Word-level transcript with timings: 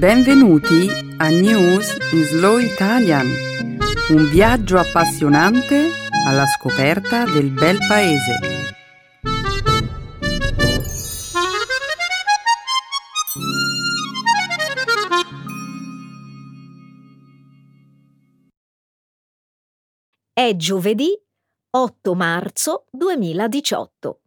Benvenuti 0.00 0.88
a 1.18 1.28
News 1.28 1.94
in 2.12 2.24
Slow 2.24 2.56
Italian, 2.56 3.26
un 4.08 4.30
viaggio 4.30 4.78
appassionante 4.78 5.90
alla 6.26 6.46
scoperta 6.46 7.26
del 7.26 7.50
bel 7.50 7.76
paese. 7.86 8.38
È 20.32 20.56
giovedì 20.56 21.10
8 21.76 22.14
marzo 22.14 22.86
2018. 22.90 24.20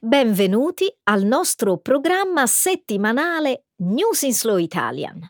Benvenuti 0.00 0.92
al 1.04 1.22
nostro 1.22 1.78
programma 1.78 2.44
settimanale 2.46 3.65
News 3.78 4.22
in 4.22 4.32
Slow 4.32 4.56
Italian. 4.56 5.20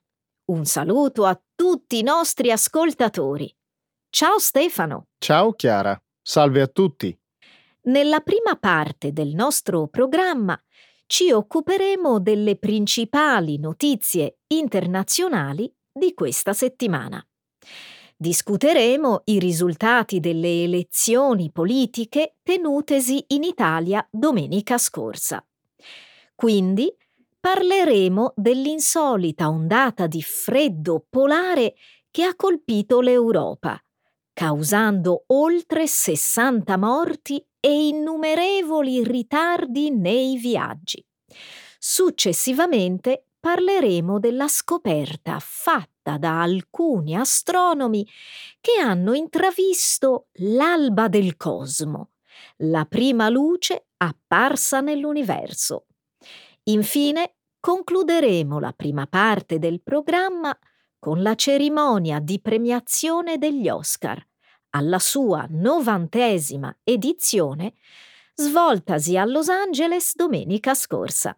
Un 0.53 0.67
saluto 0.67 1.25
a 1.25 1.37
tutti 1.57 1.99
i 1.99 2.03
nostri 2.05 2.53
ascoltatori. 2.53 3.53
Ciao 4.09 4.39
Stefano. 4.39 5.09
Ciao 5.19 5.51
Chiara. 5.55 6.01
Salve 6.23 6.61
a 6.61 6.69
tutti. 6.69 7.19
Nella 7.87 8.21
prima 8.21 8.55
parte 8.55 9.13
del 9.13 9.35
nostro 9.35 9.89
programma 9.89 10.57
ci 11.07 11.33
occuperemo 11.33 12.21
delle 12.21 12.55
principali 12.55 13.59
notizie 13.59 14.39
internazionali 14.47 15.69
di 15.93 16.15
questa 16.15 16.53
settimana. 16.53 17.21
Discuteremo 18.17 19.23
i 19.25 19.41
risultati 19.41 20.21
delle 20.21 20.63
elezioni 20.63 21.51
politiche 21.51 22.37
tenutesi 22.45 23.25
in 23.31 23.43
Italia 23.43 24.07
domenica 24.09 24.79
scorsa. 24.79 25.45
Quindi 26.37 26.95
parleremo 27.47 28.33
dell'insolita 28.35 29.49
ondata 29.49 30.09
di 30.09 30.21
freddo 30.21 31.07
polare 31.09 31.77
che 32.11 32.25
ha 32.25 32.35
colpito 32.35 33.01
l'Europa, 33.01 33.81
causando 34.33 35.27
oltre 35.29 35.87
60 35.87 36.77
morti 36.77 37.41
e 37.61 37.87
innumerevoli 37.87 39.05
ritardi 39.05 39.93
nei 39.93 40.39
viaggi. 40.39 41.07
Successivamente 41.79 43.27
parleremo 43.39 44.19
della 44.19 44.49
scoperta 44.49 45.39
fatta 45.39 46.19
da 46.19 46.43
alcuni 46.43 47.15
astronomi 47.15 48.05
che 48.61 48.81
hanno 48.81 49.13
intravisto 49.13 50.31
l'alba 50.41 51.07
del 51.07 51.37
cosmo, 51.37 52.11
la 52.63 52.87
prima 52.87 53.29
luce 53.29 53.87
apparsa 53.99 54.81
nell'universo. 54.81 55.85
Infine 56.69 57.36
concluderemo 57.67 58.61
la 58.61 58.73
prima 58.73 59.09
parte 59.09 59.59
del 59.59 59.83
programma 59.83 60.57
con 61.01 61.21
la 61.21 61.35
cerimonia 61.35 62.21
di 62.21 62.41
premiazione 62.41 63.39
degli 63.39 63.69
Oscar, 63.69 64.25
alla 64.71 65.01
sua 65.01 65.49
novantesima 65.51 66.73
edizione, 66.85 67.75
svoltasi 68.37 69.17
a 69.17 69.25
Los 69.25 69.49
Angeles 69.49 70.15
domenica 70.15 70.75
scorsa. 70.75 71.37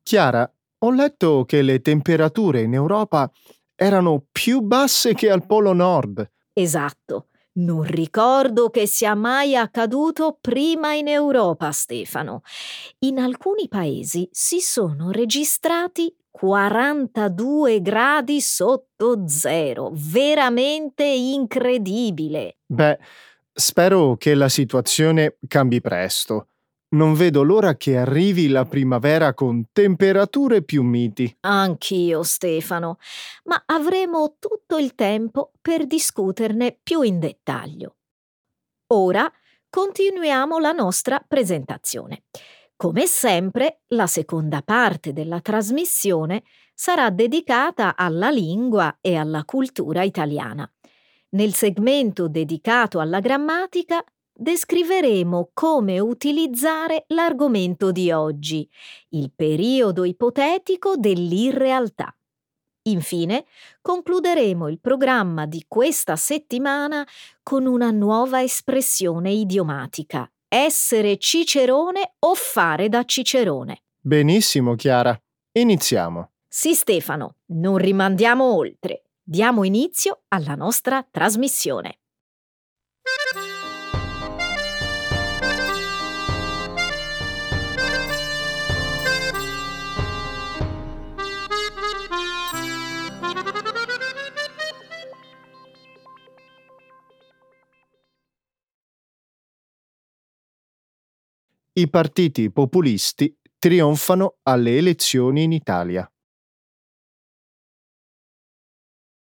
Chiara, 0.00 0.48
ho 0.78 0.90
letto 0.92 1.44
che 1.44 1.60
le 1.60 1.80
temperature 1.80 2.60
in 2.60 2.72
Europa 2.72 3.28
erano 3.74 4.26
più 4.30 4.60
basse 4.60 5.12
che 5.12 5.28
al 5.28 5.44
Polo 5.44 5.72
Nord. 5.72 6.30
Esatto. 6.52 7.30
Non 7.56 7.82
ricordo 7.82 8.68
che 8.68 8.86
sia 8.86 9.14
mai 9.14 9.54
accaduto 9.54 10.38
prima 10.40 10.94
in 10.94 11.06
Europa, 11.06 11.70
Stefano. 11.70 12.42
In 13.00 13.18
alcuni 13.18 13.68
paesi 13.68 14.28
si 14.32 14.60
sono 14.60 15.10
registrati 15.12 16.12
42 16.32 17.80
gradi 17.80 18.40
sotto 18.40 19.28
zero. 19.28 19.92
Veramente 19.94 21.04
incredibile. 21.04 22.56
Beh, 22.66 22.98
spero 23.52 24.16
che 24.16 24.34
la 24.34 24.48
situazione 24.48 25.36
cambi 25.46 25.80
presto. 25.80 26.48
Non 26.94 27.14
vedo 27.14 27.42
l'ora 27.42 27.76
che 27.76 27.96
arrivi 27.96 28.46
la 28.46 28.66
primavera 28.66 29.34
con 29.34 29.66
temperature 29.72 30.62
più 30.62 30.84
miti. 30.84 31.36
Anch'io, 31.40 32.22
Stefano, 32.22 32.98
ma 33.44 33.60
avremo 33.66 34.36
tutto 34.38 34.78
il 34.78 34.94
tempo 34.94 35.50
per 35.60 35.88
discuterne 35.88 36.78
più 36.80 37.02
in 37.02 37.18
dettaglio. 37.18 37.96
Ora 38.92 39.28
continuiamo 39.68 40.60
la 40.60 40.70
nostra 40.70 41.20
presentazione. 41.26 42.26
Come 42.76 43.06
sempre, 43.06 43.80
la 43.88 44.06
seconda 44.06 44.62
parte 44.62 45.12
della 45.12 45.40
trasmissione 45.40 46.44
sarà 46.74 47.10
dedicata 47.10 47.96
alla 47.96 48.30
lingua 48.30 48.98
e 49.00 49.16
alla 49.16 49.44
cultura 49.44 50.04
italiana. 50.04 50.70
Nel 51.30 51.54
segmento 51.54 52.28
dedicato 52.28 53.00
alla 53.00 53.18
grammatica 53.18 54.04
descriveremo 54.34 55.50
come 55.54 56.00
utilizzare 56.00 57.04
l'argomento 57.08 57.92
di 57.92 58.10
oggi, 58.10 58.68
il 59.10 59.32
periodo 59.34 60.04
ipotetico 60.04 60.96
dell'irrealtà. 60.96 62.14
Infine, 62.86 63.46
concluderemo 63.80 64.68
il 64.68 64.78
programma 64.78 65.46
di 65.46 65.64
questa 65.66 66.16
settimana 66.16 67.06
con 67.42 67.64
una 67.64 67.90
nuova 67.90 68.42
espressione 68.42 69.30
idiomatica, 69.30 70.30
essere 70.48 71.16
cicerone 71.16 72.16
o 72.18 72.34
fare 72.34 72.88
da 72.88 73.04
cicerone. 73.04 73.84
Benissimo, 74.00 74.74
Chiara. 74.74 75.18
Iniziamo. 75.52 76.32
Sì, 76.46 76.74
Stefano, 76.74 77.36
non 77.46 77.78
rimandiamo 77.78 78.54
oltre. 78.54 79.04
Diamo 79.22 79.64
inizio 79.64 80.24
alla 80.28 80.54
nostra 80.54 81.06
trasmissione. 81.10 82.00
I 101.76 101.90
partiti 101.90 102.52
populisti 102.52 103.36
trionfano 103.58 104.36
alle 104.44 104.76
elezioni 104.76 105.42
in 105.42 105.50
Italia. 105.50 106.08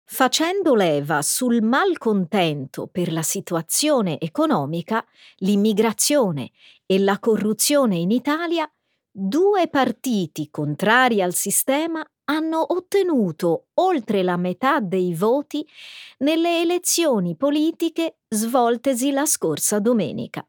Facendo 0.06 0.74
leva 0.74 1.22
sul 1.22 1.62
malcontento 1.62 2.88
per 2.88 3.12
la 3.12 3.22
situazione 3.22 4.18
economica, 4.18 5.06
l'immigrazione 5.40 6.52
e 6.86 7.00
la 7.00 7.20
corruzione 7.20 7.98
in 7.98 8.12
Italia, 8.12 8.66
due 9.12 9.68
partiti 9.68 10.50
contrari 10.50 11.22
al 11.22 11.34
sistema 11.34 12.02
hanno 12.30 12.66
ottenuto 12.74 13.66
oltre 13.74 14.24
la 14.24 14.38
metà 14.38 14.80
dei 14.80 15.14
voti 15.14 15.68
nelle 16.20 16.62
elezioni 16.62 17.36
politiche 17.36 18.20
svoltesi 18.30 19.12
la 19.12 19.26
scorsa 19.26 19.80
domenica 19.80 20.48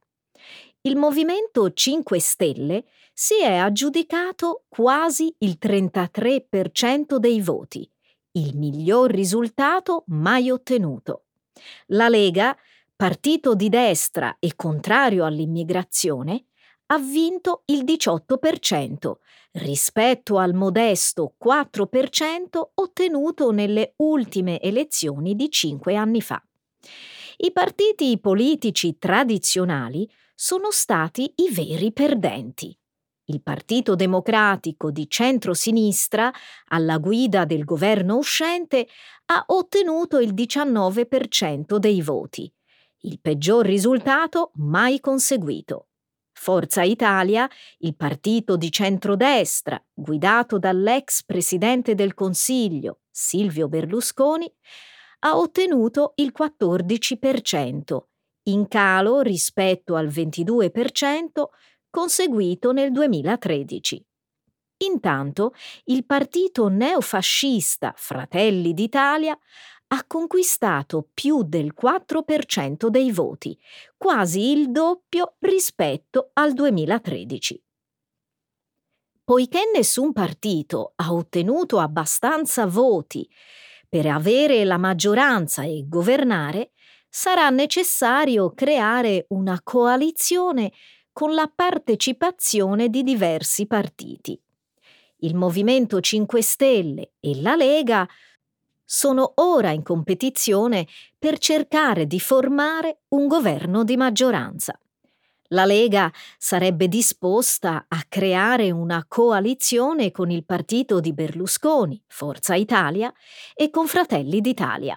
il 0.82 0.96
Movimento 0.96 1.72
5 1.72 2.20
Stelle 2.20 2.84
si 3.12 3.42
è 3.42 3.54
aggiudicato 3.54 4.64
quasi 4.68 5.34
il 5.38 5.58
33% 5.60 7.16
dei 7.16 7.40
voti, 7.40 7.90
il 8.32 8.56
miglior 8.56 9.10
risultato 9.10 10.04
mai 10.08 10.50
ottenuto. 10.50 11.24
La 11.86 12.08
Lega, 12.08 12.56
partito 12.94 13.54
di 13.54 13.68
destra 13.68 14.36
e 14.38 14.54
contrario 14.54 15.24
all'immigrazione, 15.24 16.44
ha 16.86 16.98
vinto 16.98 17.62
il 17.66 17.82
18% 17.82 19.14
rispetto 19.52 20.38
al 20.38 20.54
modesto 20.54 21.34
4% 21.44 22.68
ottenuto 22.74 23.50
nelle 23.50 23.94
ultime 23.96 24.60
elezioni 24.60 25.34
di 25.34 25.50
cinque 25.50 25.96
anni 25.96 26.22
fa. 26.22 26.40
I 27.38 27.52
partiti 27.52 28.18
politici 28.18 28.96
tradizionali 28.96 30.08
sono 30.40 30.70
stati 30.70 31.32
i 31.38 31.50
veri 31.50 31.92
perdenti. 31.92 32.72
Il 33.24 33.42
Partito 33.42 33.96
Democratico 33.96 34.92
di 34.92 35.10
centro-sinistra, 35.10 36.32
alla 36.68 36.98
guida 36.98 37.44
del 37.44 37.64
governo 37.64 38.18
uscente, 38.18 38.86
ha 39.26 39.42
ottenuto 39.48 40.20
il 40.20 40.34
19% 40.34 41.78
dei 41.78 42.00
voti, 42.02 42.50
il 42.98 43.18
peggior 43.20 43.66
risultato 43.66 44.52
mai 44.54 45.00
conseguito. 45.00 45.88
Forza 46.32 46.84
Italia, 46.84 47.50
il 47.78 47.96
partito 47.96 48.56
di 48.56 48.70
centrodestra, 48.70 49.84
guidato 49.92 50.56
dall'ex 50.60 51.24
presidente 51.24 51.96
del 51.96 52.14
Consiglio, 52.14 53.00
Silvio 53.10 53.66
Berlusconi, 53.66 54.48
ha 55.20 55.36
ottenuto 55.36 56.12
il 56.14 56.32
14%, 56.32 57.98
in 58.48 58.68
calo 58.68 59.20
rispetto 59.20 59.94
al 59.94 60.08
22% 60.08 61.48
conseguito 61.90 62.72
nel 62.72 62.92
2013. 62.92 64.04
Intanto 64.80 65.54
il 65.84 66.04
partito 66.04 66.68
neofascista 66.68 67.94
Fratelli 67.96 68.74
d'Italia 68.74 69.36
ha 69.90 70.04
conquistato 70.06 71.08
più 71.14 71.42
del 71.42 71.74
4% 71.80 72.88
dei 72.88 73.10
voti, 73.10 73.58
quasi 73.96 74.52
il 74.52 74.70
doppio 74.70 75.36
rispetto 75.40 76.30
al 76.34 76.52
2013. 76.52 77.62
Poiché 79.24 79.70
nessun 79.74 80.12
partito 80.12 80.92
ha 80.96 81.12
ottenuto 81.12 81.78
abbastanza 81.78 82.66
voti 82.66 83.28
per 83.88 84.06
avere 84.06 84.64
la 84.64 84.76
maggioranza 84.76 85.62
e 85.62 85.84
governare, 85.86 86.72
sarà 87.20 87.50
necessario 87.50 88.52
creare 88.54 89.26
una 89.30 89.60
coalizione 89.64 90.70
con 91.12 91.34
la 91.34 91.50
partecipazione 91.52 92.88
di 92.88 93.02
diversi 93.02 93.66
partiti. 93.66 94.40
Il 95.22 95.34
Movimento 95.34 96.00
5 96.00 96.40
Stelle 96.40 97.14
e 97.18 97.40
la 97.42 97.56
Lega 97.56 98.08
sono 98.84 99.32
ora 99.34 99.70
in 99.70 99.82
competizione 99.82 100.86
per 101.18 101.38
cercare 101.38 102.06
di 102.06 102.20
formare 102.20 103.00
un 103.08 103.26
governo 103.26 103.82
di 103.82 103.96
maggioranza. 103.96 104.78
La 105.48 105.64
Lega 105.64 106.12
sarebbe 106.38 106.86
disposta 106.86 107.86
a 107.88 108.00
creare 108.08 108.70
una 108.70 109.04
coalizione 109.08 110.12
con 110.12 110.30
il 110.30 110.44
partito 110.44 111.00
di 111.00 111.12
Berlusconi, 111.12 112.00
Forza 112.06 112.54
Italia, 112.54 113.12
e 113.56 113.70
con 113.70 113.88
Fratelli 113.88 114.40
d'Italia. 114.40 114.96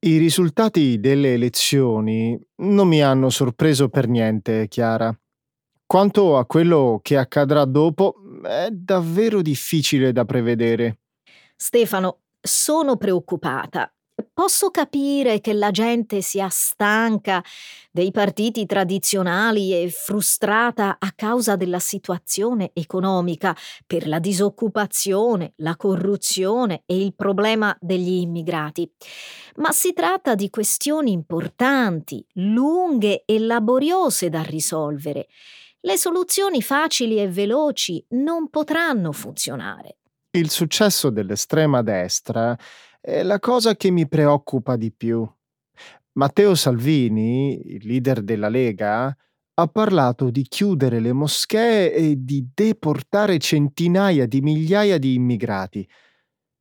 I 0.00 0.16
risultati 0.18 1.00
delle 1.00 1.32
elezioni 1.32 2.38
non 2.62 2.86
mi 2.86 3.02
hanno 3.02 3.30
sorpreso 3.30 3.88
per 3.88 4.06
niente, 4.06 4.68
Chiara. 4.68 5.12
Quanto 5.84 6.36
a 6.36 6.46
quello 6.46 7.00
che 7.02 7.16
accadrà 7.16 7.64
dopo, 7.64 8.14
è 8.44 8.68
davvero 8.70 9.42
difficile 9.42 10.12
da 10.12 10.24
prevedere. 10.24 11.00
Stefano, 11.56 12.20
sono 12.40 12.96
preoccupata 12.96 13.92
Posso 14.32 14.70
capire 14.70 15.40
che 15.40 15.52
la 15.52 15.70
gente 15.70 16.22
sia 16.22 16.48
stanca 16.48 17.42
dei 17.90 18.10
partiti 18.10 18.66
tradizionali 18.66 19.72
e 19.72 19.90
frustrata 19.90 20.96
a 20.98 21.12
causa 21.14 21.54
della 21.54 21.78
situazione 21.78 22.70
economica 22.72 23.56
per 23.86 24.08
la 24.08 24.18
disoccupazione, 24.18 25.52
la 25.56 25.76
corruzione 25.76 26.82
e 26.86 27.00
il 27.00 27.14
problema 27.14 27.76
degli 27.80 28.20
immigrati. 28.20 28.90
Ma 29.56 29.70
si 29.72 29.92
tratta 29.92 30.34
di 30.34 30.50
questioni 30.50 31.12
importanti, 31.12 32.24
lunghe 32.34 33.22
e 33.24 33.38
laboriose 33.38 34.28
da 34.28 34.42
risolvere. 34.42 35.26
Le 35.80 35.96
soluzioni 35.96 36.60
facili 36.60 37.20
e 37.20 37.28
veloci 37.28 38.04
non 38.10 38.50
potranno 38.50 39.12
funzionare. 39.12 39.98
Il 40.30 40.50
successo 40.50 41.08
dell'estrema 41.08 41.82
destra 41.82 42.56
è 43.00 43.22
la 43.22 43.38
cosa 43.38 43.76
che 43.76 43.90
mi 43.90 44.06
preoccupa 44.08 44.76
di 44.76 44.92
più. 44.92 45.28
Matteo 46.12 46.54
Salvini, 46.54 47.60
il 47.74 47.86
leader 47.86 48.22
della 48.22 48.48
Lega, 48.48 49.16
ha 49.54 49.66
parlato 49.66 50.30
di 50.30 50.42
chiudere 50.42 51.00
le 51.00 51.12
moschee 51.12 51.92
e 51.92 52.14
di 52.18 52.48
deportare 52.54 53.38
centinaia 53.38 54.26
di 54.26 54.40
migliaia 54.40 54.98
di 54.98 55.14
immigrati. 55.14 55.88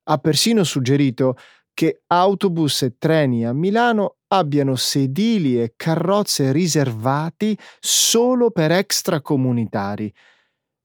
Ha 0.10 0.18
persino 0.18 0.63
suggerito 0.63 1.36
che 1.74 2.01
autobus 2.07 2.83
e 2.83 2.95
treni 2.98 3.45
a 3.45 3.54
Milano 3.54 4.18
abbiano 4.30 4.75
sedili 4.75 5.62
e 5.62 5.74
carrozze 5.75 6.51
riservati 6.51 7.57
solo 7.80 8.50
per 8.51 8.72
extracomunitari. 8.72 10.12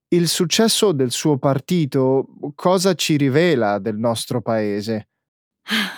Il 0.08 0.28
successo 0.28 0.93
del 0.93 1.10
suo 1.10 1.38
partito 1.38 2.26
cosa 2.55 2.94
ci 2.94 3.16
rivela 3.16 3.78
del 3.78 3.96
nostro 3.96 4.43
paese? 4.43 5.12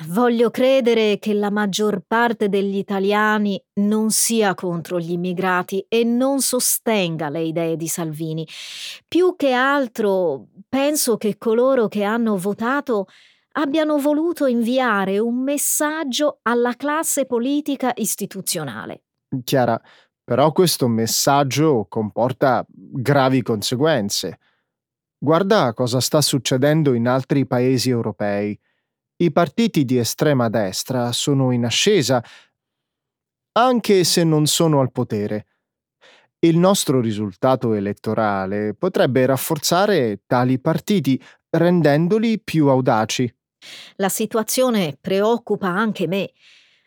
Voglio 0.09 0.51
credere 0.51 1.19
che 1.19 1.33
la 1.33 1.51
maggior 1.51 2.03
parte 2.07 2.49
degli 2.49 2.77
italiani 2.77 3.61
non 3.75 4.11
sia 4.11 4.55
contro 4.55 4.99
gli 4.99 5.13
immigrati 5.13 5.85
e 5.89 6.05
non 6.05 6.41
sostenga 6.41 7.29
le 7.29 7.43
idee 7.43 7.77
di 7.77 7.89
Salvini. 7.89 8.47
Più 9.09 9.35
che 9.37 9.53
altro 9.53 10.49
penso 10.69 11.17
che 11.17 11.39
coloro 11.39 11.89
che 11.89 12.05
hanno 12.05 12.37
votato 12.37 13.07
abbiano 13.57 13.99
voluto 13.99 14.47
inviare 14.47 15.19
un 15.19 15.43
messaggio 15.43 16.41
alla 16.43 16.75
classe 16.75 17.25
politica 17.25 17.93
istituzionale. 17.95 19.05
Chiara, 19.45 19.81
però 20.23 20.53
questo 20.53 20.89
messaggio 20.89 21.87
comporta 21.89 22.65
gravi 22.69 23.43
conseguenze. 23.43 24.39
Guarda 25.19 25.73
cosa 25.73 26.01
sta 26.01 26.21
succedendo 26.21 26.93
in 26.95 27.09
altri 27.09 27.47
paesi 27.47 27.91
europei. 27.91 28.59
I 29.25 29.33
partiti 29.33 29.87
di 29.87 29.97
estrema 29.97 30.51
destra 30.51 31.11
sono 31.11 31.51
in 31.51 31.65
ascesa, 31.65 32.23
anche 33.53 34.05
se 34.05 34.23
non 34.23 34.45
sono 34.45 34.81
al 34.81 34.93
potere. 34.93 35.47
Il 36.41 36.59
nostro 36.59 37.01
risultato 37.01 37.73
elettorale 37.73 38.75
potrebbe 38.75 39.25
rafforzare 39.25 40.25
tali 40.27 40.59
partiti, 40.59 41.19
rendendoli 41.49 42.39
più 42.39 42.69
audaci. 42.69 43.35
La 43.97 44.11
situazione 44.11 44.99
preoccupa 45.01 45.69
anche 45.69 46.07
me, 46.07 46.31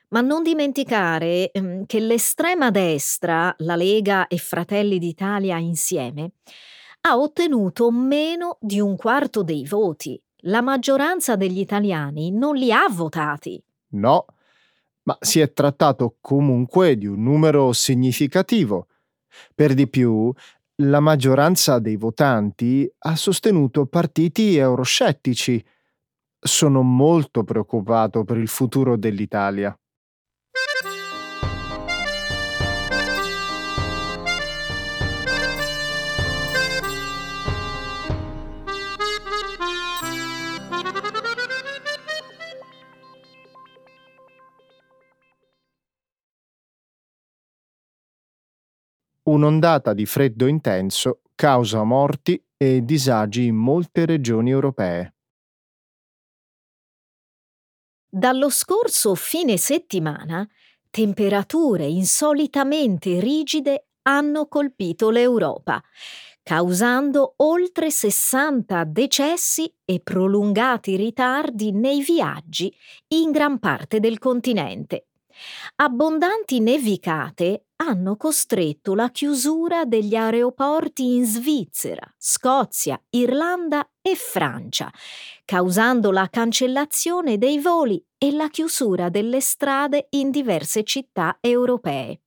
ma 0.10 0.22
non 0.22 0.44
dimenticare 0.44 1.50
ehm, 1.50 1.88
che 1.88 2.00
l'estrema 2.00 2.70
destra, 2.70 3.52
la 3.60 3.76
Lega 3.76 4.28
e 4.28 4.38
Fratelli 4.38 5.00
d'Italia 5.00 5.58
insieme, 5.58 6.34
ha 7.02 7.18
ottenuto 7.18 7.90
meno 7.90 8.60
di 8.62 8.80
un 8.80 8.96
quarto 8.96 9.42
dei 9.42 9.66
voti 9.66 10.22
la 10.42 10.62
maggioranza 10.62 11.36
degli 11.36 11.60
italiani 11.60 12.32
non 12.32 12.56
li 12.56 12.72
ha 12.72 12.88
votati. 12.90 13.62
No, 13.90 14.26
ma 15.04 15.18
si 15.20 15.40
è 15.40 15.52
trattato 15.54 16.18
comunque 16.20 16.98
di 16.98 17.08
un 17.08 17.24
numero 17.24 17.72
significativo. 17.74 18.88
Per 19.56 19.74
di 19.74 19.88
più, 19.88 20.32
la 20.82 21.00
maggioranza 21.00 21.80
dei 21.80 21.96
votanti 21.96 22.92
ha 23.00 23.16
sostenuto 23.16 23.86
partiti 23.86 24.58
euroscettici. 24.58 25.64
Sono 26.40 26.82
molto 26.84 27.44
preoccupato 27.44 28.24
per 28.24 28.38
il 28.38 28.48
futuro 28.48 28.96
dell'Italia. 28.96 29.78
Un'ondata 49.28 49.94
di 49.94 50.06
freddo 50.06 50.48
intenso 50.48 51.20
causa 51.36 51.84
morti 51.84 52.42
e 52.56 52.86
disagi 52.86 53.48
in 53.48 53.58
molte 53.58 54.06
regioni 54.06 54.52
europee. 54.52 55.16
Dallo 58.10 58.50
scorso 58.50 59.16
fine 59.16 59.58
settimana, 59.58 60.48
temperature 60.90 61.86
insolitamente 61.86 63.20
rigide 63.20 63.90
hanno 64.04 64.48
colpito 64.48 65.10
l'Europa, 65.10 65.84
causando 66.42 67.34
oltre 67.38 67.92
60 67.92 68.86
decessi 68.86 69.70
e 69.84 70.00
prolungati 70.00 70.96
ritardi 70.96 71.74
nei 71.74 72.02
viaggi 72.02 72.74
in 73.10 73.32
gran 73.32 73.60
parte 73.60 74.00
del 74.00 74.20
continente. 74.20 75.07
Abbondanti 75.76 76.60
nevicate 76.60 77.68
hanno 77.78 78.16
costretto 78.18 78.96
la 78.96 79.10
chiusura 79.10 79.86
degli 79.86 80.16
aeroporti 80.16 81.16
in 81.16 81.26
Svizzera, 81.26 82.12
Scozia, 82.18 83.00
Irlanda 83.12 83.88
e 84.02 84.16
Francia, 84.16 84.92
causando 85.46 86.12
la 86.12 86.28
cancellazione 86.30 87.38
dei 87.38 87.60
voli 87.60 88.04
e 88.18 88.32
la 88.32 88.50
chiusura 88.50 89.10
delle 89.10 89.42
strade 89.42 90.08
in 90.12 90.32
diverse 90.32 90.84
città 90.84 91.38
europee. 91.40 92.22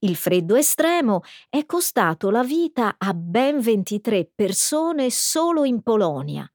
Il 0.00 0.14
freddo 0.14 0.54
estremo 0.54 1.22
è 1.48 1.64
costato 1.64 2.30
la 2.30 2.44
vita 2.44 2.94
a 2.98 3.12
ben 3.14 3.60
23 3.60 4.30
persone 4.34 5.10
solo 5.10 5.64
in 5.64 5.82
Polonia, 5.82 6.48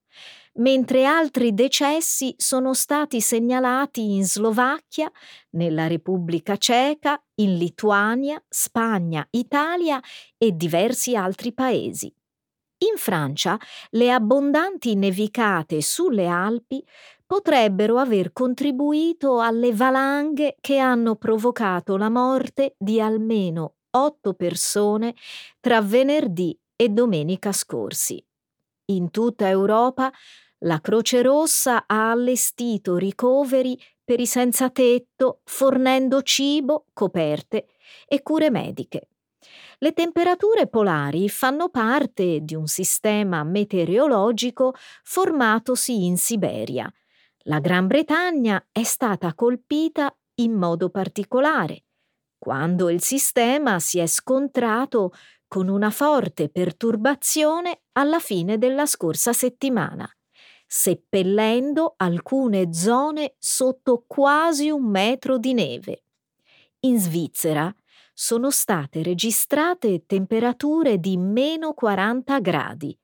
mentre 0.56 1.06
altri 1.06 1.54
decessi 1.54 2.34
sono 2.38 2.74
stati 2.74 3.22
segnalati 3.22 4.14
in 4.14 4.26
Slovacchia, 4.26 5.12
nella 5.52 5.88
Repubblica 5.88 6.58
Ceca, 6.58 7.22
in 7.36 7.58
Lituania, 7.58 8.42
Spagna, 8.48 9.26
Italia 9.32 10.00
e 10.38 10.52
diversi 10.52 11.16
altri 11.16 11.54
paesi. 11.54 12.14
In 12.84 12.98
Francia 12.98 13.58
le 13.92 14.12
abbondanti 14.12 14.96
nevicate 14.96 15.82
sulle 15.82 16.28
Alpi 16.28 16.84
potrebbero 17.26 17.98
aver 17.98 18.34
contribuito 18.34 19.40
alle 19.40 19.74
valanghe 19.74 20.58
che 20.60 20.78
hanno 20.78 21.16
provocato 21.16 21.96
la 21.98 22.10
morte 22.10 22.76
di 22.78 23.00
almeno 23.00 23.76
otto 23.92 24.34
persone 24.34 25.16
tra 25.60 25.82
venerdì 25.82 26.58
e 26.76 26.90
domenica 26.90 27.52
scorsi. 27.52 28.24
In 28.86 29.12
tutta 29.12 29.48
Europa 29.48 30.12
la 30.66 30.82
Croce 30.82 31.22
Rossa 31.22 31.86
ha 31.88 32.12
allestito 32.12 32.98
ricoveri 32.98 33.80
per 34.04 34.20
i 34.20 34.26
senza 34.26 34.70
tetto, 34.70 35.42
fornendo 35.46 36.22
cibo, 36.22 36.88
coperte 36.92 37.68
e 38.06 38.22
cure 38.22 38.50
mediche. 38.50 39.08
Le 39.80 39.94
temperature 39.94 40.68
polari 40.68 41.30
fanno 41.30 41.70
parte 41.70 42.40
di 42.42 42.56
un 42.56 42.68
sistema 42.68 43.44
meteorologico 43.44 44.74
formatosi 45.04 46.06
in 46.06 46.18
Siberia. 46.18 46.92
La 47.46 47.60
Gran 47.60 47.88
Bretagna 47.88 48.66
è 48.72 48.84
stata 48.84 49.34
colpita 49.34 50.14
in 50.36 50.54
modo 50.54 50.90
particolare, 50.90 51.84
quando 52.38 52.90
il 52.90 53.02
sistema 53.02 53.80
si 53.80 54.00
è 54.00 54.08
scontrato 54.08 55.12
con 55.54 55.68
una 55.68 55.92
forte 55.92 56.50
perturbazione 56.50 57.84
alla 57.92 58.18
fine 58.18 58.58
della 58.58 58.88
scorsa 58.88 59.34
settimana, 59.34 60.10
seppellendo 60.66 61.94
alcune 61.96 62.74
zone 62.74 63.36
sotto 63.38 64.04
quasi 64.08 64.72
un 64.72 64.90
metro 64.90 65.38
di 65.38 65.54
neve. 65.54 66.06
In 66.88 67.00
Svizzera 67.00 67.72
sono 68.16 68.50
state 68.50 69.04
registrate 69.04 70.08
temperature 70.08 70.98
di 70.98 71.18
meno 71.18 71.76
40 71.76 72.40
gradi 72.40 72.98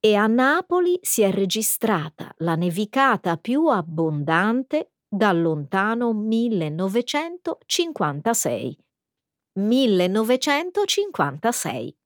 e 0.00 0.16
a 0.16 0.26
Napoli 0.26 0.98
si 1.00 1.22
è 1.22 1.30
registrata 1.30 2.34
la 2.38 2.56
nevicata 2.56 3.36
più 3.36 3.68
abbondante 3.68 4.94
dal 5.06 5.40
lontano 5.40 6.12
1956. 6.12 8.78
1956. 9.54 11.96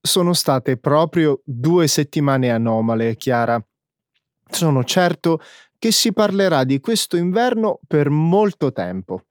Sono 0.00 0.32
state 0.34 0.76
proprio 0.76 1.40
due 1.44 1.86
settimane 1.86 2.50
anomale, 2.50 3.16
Chiara. 3.16 3.64
Sono 4.50 4.84
certo 4.84 5.40
che 5.78 5.92
si 5.92 6.12
parlerà 6.12 6.64
di 6.64 6.80
questo 6.80 7.16
inverno 7.16 7.80
per 7.86 8.10
molto 8.10 8.72
tempo. 8.72 9.24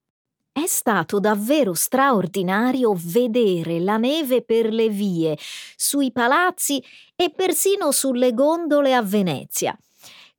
È 0.52 0.66
stato 0.68 1.20
davvero 1.20 1.74
straordinario 1.74 2.94
vedere 2.96 3.80
la 3.80 3.98
neve 3.98 4.44
per 4.44 4.72
le 4.72 4.90
vie, 4.90 5.36
sui 5.76 6.12
palazzi 6.12 6.84
e 7.16 7.32
persino 7.32 7.92
sulle 7.92 8.34
gondole 8.34 8.94
a 8.94 9.02
Venezia. 9.02 9.76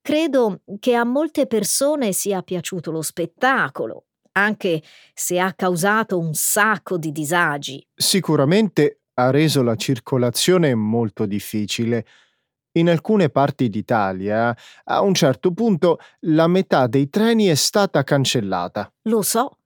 Credo 0.00 0.60
che 0.78 0.94
a 0.94 1.04
molte 1.04 1.46
persone 1.46 2.12
sia 2.12 2.42
piaciuto 2.42 2.92
lo 2.92 3.02
spettacolo, 3.02 4.04
anche 4.34 4.82
se 5.12 5.38
ha 5.38 5.52
causato 5.54 6.18
un 6.18 6.34
sacco 6.34 6.96
di 6.96 7.12
disagi. 7.12 7.86
Sicuramente 7.94 9.00
ha 9.14 9.30
reso 9.30 9.62
la 9.62 9.76
circolazione 9.76 10.74
molto 10.74 11.26
difficile. 11.26 12.06
In 12.76 12.88
alcune 12.90 13.30
parti 13.30 13.68
d'Italia, 13.68 14.56
a 14.84 15.00
un 15.00 15.14
certo 15.14 15.52
punto, 15.52 15.98
la 16.20 16.48
metà 16.48 16.86
dei 16.88 17.08
treni 17.08 17.46
è 17.46 17.54
stata 17.54 18.02
cancellata. 18.02 18.92
Lo 19.02 19.22
so, 19.22 19.58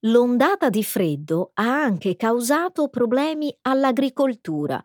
L'ondata 0.00 0.68
di 0.68 0.84
freddo 0.84 1.52
ha 1.54 1.82
anche 1.82 2.16
causato 2.16 2.88
problemi 2.88 3.56
all'agricoltura. 3.62 4.82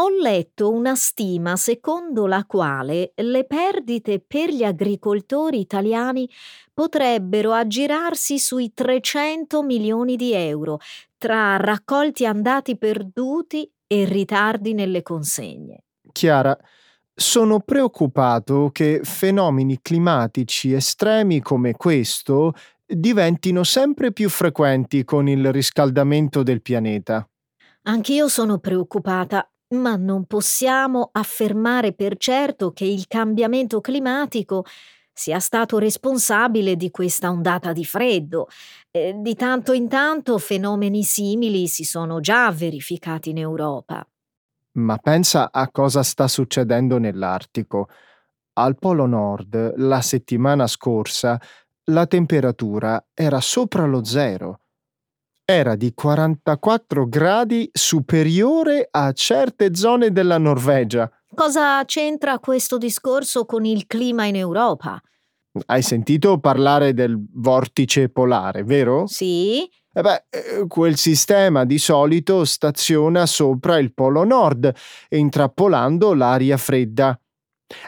Ho 0.00 0.10
letto 0.10 0.70
una 0.70 0.94
stima 0.94 1.56
secondo 1.56 2.28
la 2.28 2.44
quale 2.44 3.14
le 3.16 3.44
perdite 3.44 4.20
per 4.24 4.48
gli 4.48 4.62
agricoltori 4.62 5.58
italiani 5.58 6.30
potrebbero 6.72 7.52
aggirarsi 7.52 8.38
sui 8.38 8.72
300 8.72 9.60
milioni 9.64 10.14
di 10.14 10.32
euro 10.34 10.78
tra 11.16 11.56
raccolti 11.56 12.24
andati 12.24 12.78
perduti 12.78 13.68
e 13.88 14.04
ritardi 14.04 14.72
nelle 14.72 15.02
consegne. 15.02 15.82
Chiara, 16.12 16.56
sono 17.12 17.58
preoccupato 17.58 18.70
che 18.70 19.00
fenomeni 19.02 19.80
climatici 19.82 20.74
estremi 20.74 21.40
come 21.40 21.72
questo 21.72 22.52
diventino 22.86 23.64
sempre 23.64 24.12
più 24.12 24.28
frequenti 24.28 25.02
con 25.02 25.28
il 25.28 25.50
riscaldamento 25.50 26.44
del 26.44 26.62
pianeta. 26.62 27.28
Anch'io 27.82 28.28
sono 28.28 28.58
preoccupata, 28.58 29.50
ma 29.70 29.96
non 29.96 30.24
possiamo 30.24 31.10
affermare 31.12 31.92
per 31.92 32.16
certo 32.16 32.72
che 32.72 32.84
il 32.84 33.06
cambiamento 33.06 33.80
climatico 33.80 34.64
sia 35.12 35.40
stato 35.40 35.78
responsabile 35.78 36.76
di 36.76 36.90
questa 36.90 37.28
ondata 37.30 37.72
di 37.72 37.84
freddo. 37.84 38.46
Eh, 38.90 39.16
di 39.18 39.34
tanto 39.34 39.72
in 39.72 39.88
tanto 39.88 40.38
fenomeni 40.38 41.02
simili 41.02 41.66
si 41.66 41.82
sono 41.82 42.20
già 42.20 42.50
verificati 42.52 43.30
in 43.30 43.38
Europa. 43.38 44.06
Ma 44.78 44.96
pensa 44.98 45.50
a 45.50 45.68
cosa 45.70 46.04
sta 46.04 46.28
succedendo 46.28 46.98
nell'Artico. 46.98 47.88
Al 48.54 48.78
Polo 48.78 49.06
Nord, 49.06 49.74
la 49.78 50.00
settimana 50.00 50.68
scorsa, 50.68 51.40
la 51.90 52.06
temperatura 52.06 53.04
era 53.12 53.40
sopra 53.40 53.86
lo 53.86 54.04
zero. 54.04 54.60
Era 55.50 55.76
di 55.76 55.94
44 55.94 57.08
gradi 57.08 57.70
superiore 57.72 58.86
a 58.90 59.10
certe 59.12 59.74
zone 59.74 60.12
della 60.12 60.36
Norvegia. 60.36 61.10
Cosa 61.34 61.82
c'entra 61.86 62.38
questo 62.38 62.76
discorso 62.76 63.46
con 63.46 63.64
il 63.64 63.86
clima 63.86 64.26
in 64.26 64.36
Europa? 64.36 65.00
Hai 65.64 65.80
sentito 65.80 66.38
parlare 66.38 66.92
del 66.92 67.18
vortice 67.32 68.10
polare, 68.10 68.62
vero? 68.62 69.06
Sì. 69.06 69.66
Eh 69.90 70.02
beh, 70.02 70.24
eh, 70.28 70.66
quel 70.66 70.98
sistema 70.98 71.64
di 71.64 71.78
solito 71.78 72.44
staziona 72.44 73.24
sopra 73.24 73.78
il 73.78 73.94
polo 73.94 74.24
nord, 74.24 74.70
intrappolando 75.08 76.12
l'aria 76.12 76.58
fredda. 76.58 77.18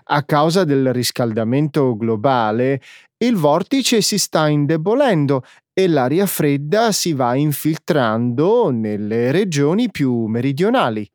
A 0.04 0.22
causa 0.24 0.64
del 0.64 0.94
riscaldamento 0.94 1.94
globale, 1.94 2.80
il 3.22 3.36
vortice 3.36 4.00
si 4.00 4.18
sta 4.18 4.48
indebolendo 4.48 5.42
e 5.72 5.88
l'aria 5.88 6.26
fredda 6.26 6.92
si 6.92 7.12
va 7.12 7.34
infiltrando 7.34 8.70
nelle 8.70 9.30
regioni 9.30 9.90
più 9.90 10.26
meridionali. 10.26 11.08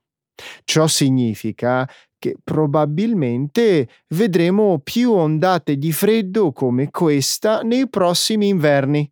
Ciò 0.63 0.87
significa 0.87 1.87
che 2.17 2.35
probabilmente 2.43 3.87
vedremo 4.09 4.79
più 4.79 5.11
ondate 5.11 5.77
di 5.77 5.91
freddo 5.91 6.51
come 6.51 6.89
questa 6.89 7.61
nei 7.61 7.87
prossimi 7.87 8.47
inverni. 8.47 9.09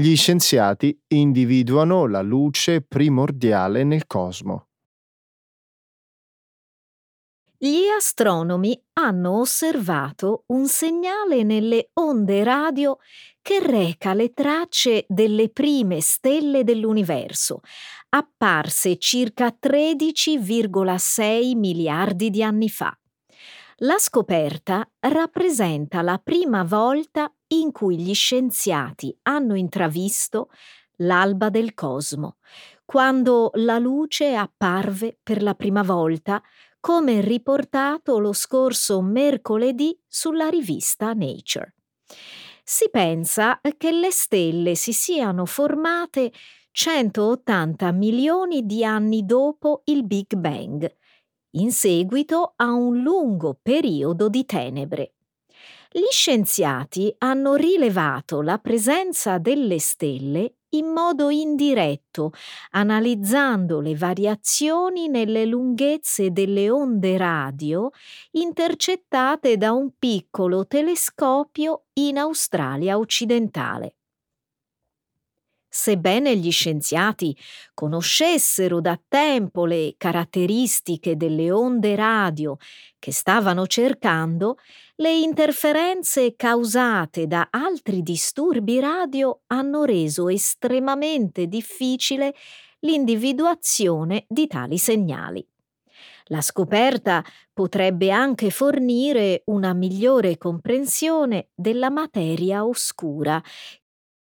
Gli 0.00 0.14
scienziati 0.14 0.96
individuano 1.08 2.06
la 2.06 2.22
luce 2.22 2.82
primordiale 2.82 3.82
nel 3.82 4.06
cosmo. 4.06 4.68
Gli 7.58 7.88
astronomi 7.88 8.80
hanno 8.92 9.40
osservato 9.40 10.44
un 10.52 10.68
segnale 10.68 11.42
nelle 11.42 11.90
onde 11.94 12.44
radio 12.44 12.98
che 13.42 13.58
reca 13.58 14.14
le 14.14 14.32
tracce 14.32 15.04
delle 15.08 15.50
prime 15.50 16.00
stelle 16.00 16.62
dell'universo, 16.62 17.62
apparse 18.10 18.98
circa 18.98 19.48
13,6 19.48 21.56
miliardi 21.56 22.30
di 22.30 22.44
anni 22.44 22.68
fa. 22.68 22.96
La 23.82 23.98
scoperta 23.98 24.88
rappresenta 24.98 26.02
la 26.02 26.18
prima 26.18 26.64
volta 26.64 27.32
in 27.48 27.70
cui 27.70 27.96
gli 27.96 28.12
scienziati 28.12 29.16
hanno 29.22 29.54
intravisto 29.54 30.50
l'alba 30.96 31.48
del 31.48 31.74
cosmo, 31.74 32.38
quando 32.84 33.52
la 33.54 33.78
luce 33.78 34.34
apparve 34.34 35.16
per 35.22 35.44
la 35.44 35.54
prima 35.54 35.84
volta, 35.84 36.42
come 36.80 37.20
riportato 37.20 38.18
lo 38.18 38.32
scorso 38.32 39.00
mercoledì 39.00 39.96
sulla 40.08 40.48
rivista 40.48 41.12
Nature. 41.12 41.74
Si 42.64 42.90
pensa 42.90 43.60
che 43.76 43.92
le 43.92 44.10
stelle 44.10 44.74
si 44.74 44.92
siano 44.92 45.46
formate 45.46 46.32
180 46.72 47.92
milioni 47.92 48.66
di 48.66 48.84
anni 48.84 49.24
dopo 49.24 49.82
il 49.84 50.04
Big 50.04 50.34
Bang, 50.34 50.92
in 51.52 51.72
seguito 51.72 52.52
a 52.56 52.72
un 52.72 53.00
lungo 53.00 53.58
periodo 53.60 54.28
di 54.28 54.44
tenebre. 54.44 55.12
Gli 55.90 56.06
scienziati 56.10 57.14
hanno 57.18 57.54
rilevato 57.54 58.42
la 58.42 58.58
presenza 58.58 59.38
delle 59.38 59.78
stelle 59.78 60.52
in 60.70 60.86
modo 60.88 61.30
indiretto, 61.30 62.32
analizzando 62.72 63.80
le 63.80 63.96
variazioni 63.96 65.08
nelle 65.08 65.46
lunghezze 65.46 66.30
delle 66.30 66.68
onde 66.68 67.16
radio 67.16 67.90
intercettate 68.32 69.56
da 69.56 69.72
un 69.72 69.92
piccolo 69.98 70.66
telescopio 70.66 71.84
in 71.94 72.18
Australia 72.18 72.98
occidentale. 72.98 73.97
Sebbene 75.80 76.36
gli 76.36 76.50
scienziati 76.50 77.36
conoscessero 77.72 78.80
da 78.80 79.00
tempo 79.06 79.64
le 79.64 79.94
caratteristiche 79.96 81.16
delle 81.16 81.52
onde 81.52 81.94
radio 81.94 82.56
che 82.98 83.12
stavano 83.12 83.64
cercando, 83.68 84.58
le 84.96 85.16
interferenze 85.16 86.34
causate 86.34 87.28
da 87.28 87.46
altri 87.52 88.02
disturbi 88.02 88.80
radio 88.80 89.42
hanno 89.46 89.84
reso 89.84 90.28
estremamente 90.28 91.46
difficile 91.46 92.34
l'individuazione 92.80 94.24
di 94.26 94.48
tali 94.48 94.78
segnali. 94.78 95.46
La 96.24 96.40
scoperta 96.40 97.24
potrebbe 97.52 98.10
anche 98.10 98.50
fornire 98.50 99.42
una 99.44 99.72
migliore 99.74 100.38
comprensione 100.38 101.50
della 101.54 101.88
materia 101.88 102.66
oscura, 102.66 103.40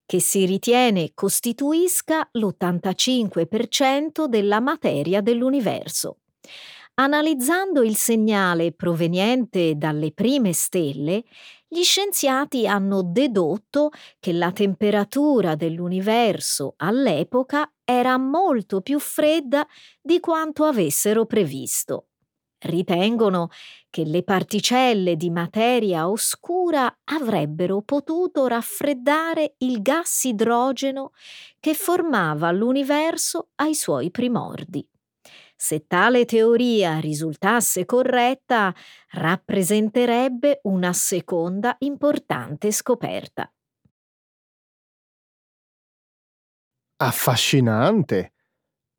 che 0.06 0.20
si 0.20 0.46
ritiene 0.46 1.12
costituisca 1.14 2.28
l'85% 2.34 4.26
della 4.26 4.60
materia 4.60 5.22
dell'universo. 5.22 6.20
Analizzando 6.98 7.82
il 7.84 7.96
segnale 7.98 8.72
proveniente 8.72 9.76
dalle 9.76 10.14
prime 10.14 10.54
stelle, 10.54 11.24
gli 11.68 11.84
scienziati 11.84 12.68
hanno 12.68 13.02
dedotto 13.04 13.90
che 14.20 14.32
la 14.32 14.52
temperatura 14.54 15.56
dell'universo 15.56 16.76
all'epoca 16.78 17.70
era 17.84 18.18
molto 18.18 18.80
più 18.80 19.00
fredda 19.00 19.68
di 20.02 20.22
quanto 20.22 20.64
avessero 20.64 21.26
previsto. 21.26 22.08
Ritengono 22.60 23.50
che 23.96 24.04
le 24.04 24.24
particelle 24.24 25.16
di 25.16 25.30
materia 25.30 26.10
oscura 26.10 26.94
avrebbero 27.06 27.82
potuto 27.82 28.46
raffreddare 28.46 29.56
il 29.60 29.82
gas 29.82 30.26
idrogeno 30.26 31.14
che 31.62 31.74
formava 31.74 32.52
l'universo 32.52 33.52
ai 33.56 33.74
suoi 33.74 34.12
primordi. 34.12 34.86
Se 35.56 35.88
tale 35.88 36.26
teoria 36.26 37.00
risultasse 37.00 37.86
corretta, 37.86 38.76
rappresenterebbe 39.12 40.60
una 40.64 40.92
seconda 40.92 41.78
importante 41.80 42.74
scoperta. 42.74 43.50
Affascinante! 46.98 48.34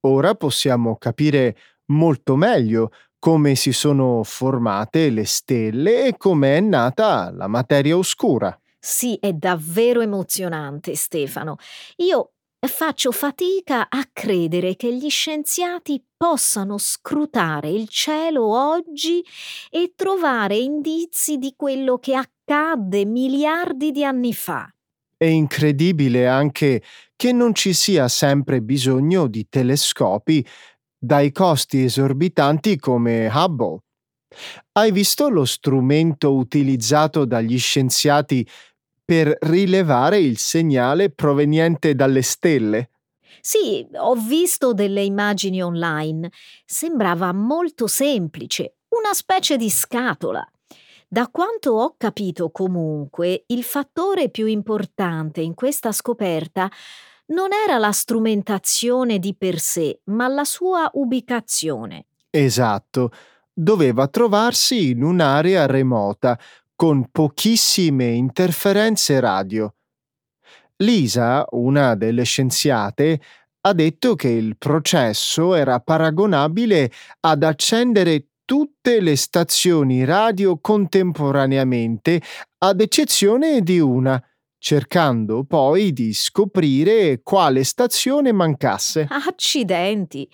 Ora 0.06 0.34
possiamo 0.36 0.96
capire 0.96 1.54
molto 1.90 2.34
meglio 2.34 2.92
come 3.26 3.56
si 3.56 3.73
sono 3.73 4.23
formate 4.23 5.11
le 5.11 5.25
stelle 5.25 6.06
e 6.06 6.16
come 6.16 6.59
è 6.59 6.61
nata 6.61 7.33
la 7.33 7.49
materia 7.49 7.97
oscura. 7.97 8.56
Sì, 8.78 9.18
è 9.21 9.33
davvero 9.33 10.00
emozionante, 10.00 10.95
Stefano. 10.95 11.56
Io 11.97 12.35
faccio 12.68 13.11
fatica 13.11 13.88
a 13.88 14.09
credere 14.12 14.76
che 14.76 14.95
gli 14.95 15.11
scienziati 15.11 16.00
possano 16.16 16.78
scrutare 16.78 17.68
il 17.68 17.88
cielo 17.88 18.47
oggi 18.47 19.25
e 19.71 19.95
trovare 19.97 20.54
indizi 20.54 21.37
di 21.37 21.54
quello 21.56 21.99
che 21.99 22.14
accadde 22.14 23.04
miliardi 23.06 23.90
di 23.90 24.04
anni 24.04 24.35
fa. 24.35 24.73
È 25.16 25.25
incredibile 25.25 26.28
anche 26.28 26.80
che 27.16 27.33
non 27.33 27.54
ci 27.54 27.73
sia 27.73 28.06
sempre 28.06 28.61
bisogno 28.61 29.26
di 29.26 29.49
telescopi 29.49 30.47
dai 30.98 31.32
costi 31.32 31.84
esorbitanti 31.84 32.78
come 32.78 33.28
Hubble. 33.32 33.80
Hai 34.72 34.92
visto 34.92 35.28
lo 35.28 35.44
strumento 35.44 36.34
utilizzato 36.34 37.24
dagli 37.24 37.58
scienziati 37.58 38.46
per 39.04 39.36
rilevare 39.42 40.18
il 40.18 40.36
segnale 40.36 41.10
proveniente 41.10 41.94
dalle 41.94 42.22
stelle? 42.22 42.90
Sì, 43.40 43.86
ho 43.94 44.14
visto 44.14 44.73
delle 44.73 45.02
immagini 45.02 45.62
online. 45.62 46.30
Sembrava 46.64 47.32
molto 47.32 47.86
semplice, 47.86 48.78
una 48.88 49.14
specie 49.14 49.56
di 49.56 49.71
scatola. 49.71 50.44
Da 51.08 51.28
quanto 51.28 51.71
ho 51.71 51.94
capito 51.97 52.50
comunque, 52.50 53.44
il 53.47 53.62
fattore 53.62 54.28
più 54.28 54.47
importante 54.47 55.40
in 55.40 55.54
questa 55.54 55.92
scoperta 55.92 56.68
non 57.26 57.52
era 57.52 57.78
la 57.78 57.93
strumentazione 57.93 59.19
di 59.19 59.34
per 59.34 59.58
sé, 59.58 60.00
ma 60.04 60.28
la 60.28 60.45
sua 60.45 60.89
ubicazione. 60.95 62.06
Esatto, 62.30 63.10
doveva 63.52 64.06
trovarsi 64.08 64.91
in 64.91 65.02
un'area 65.02 65.67
remota, 65.67 66.39
con 66.75 67.08
pochissime 67.10 68.08
interferenze 68.08 69.19
radio. 69.19 69.75
Lisa, 70.76 71.47
una 71.52 71.95
delle 71.95 72.25
scienziate, 72.25 73.21
ha 73.62 73.73
detto 73.73 74.15
che 74.15 74.28
il 74.28 74.58
processo 74.58 75.54
era 75.54 75.80
paragonabile 75.80 76.93
ad 77.21 77.43
accendere 77.43 78.26
tutte 78.45 79.00
le 79.00 79.17
stazioni 79.17 80.04
radio 80.04 80.58
contemporaneamente, 80.58 82.21
ad 82.58 82.80
eccezione 82.80 83.62
di 83.62 83.80
una, 83.80 84.23
cercando 84.66 85.44
poi 85.44 85.92
di 85.92 86.12
scoprire 86.12 87.20
quale 87.22 87.62
stazione 87.62 88.32
mancasse. 88.32 89.06
Accidenti! 89.08 90.28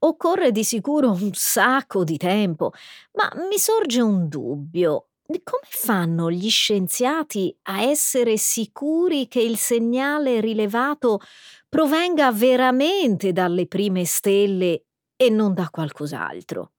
Occorre 0.00 0.52
di 0.52 0.62
sicuro 0.62 1.12
un 1.12 1.30
sacco 1.32 2.04
di 2.04 2.18
tempo, 2.18 2.72
ma 3.12 3.32
mi 3.48 3.56
sorge 3.56 4.02
un 4.02 4.28
dubbio. 4.28 5.06
Come 5.26 5.62
fanno 5.70 6.30
gli 6.30 6.50
scienziati 6.50 7.56
a 7.62 7.80
essere 7.80 8.36
sicuri 8.36 9.26
che 9.26 9.40
il 9.40 9.56
segnale 9.56 10.42
rilevato 10.42 11.20
provenga 11.66 12.30
veramente 12.30 13.32
dalle 13.32 13.66
prime 13.66 14.04
stelle 14.04 14.84
e 15.16 15.30
non 15.30 15.54
da 15.54 15.70
qualcos'altro? 15.70 16.72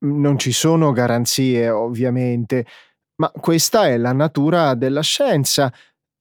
Non 0.00 0.38
ci 0.38 0.52
sono 0.52 0.92
garanzie, 0.92 1.70
ovviamente, 1.70 2.66
ma 3.16 3.30
questa 3.30 3.86
è 3.86 3.96
la 3.96 4.12
natura 4.12 4.74
della 4.74 5.02
scienza. 5.02 5.72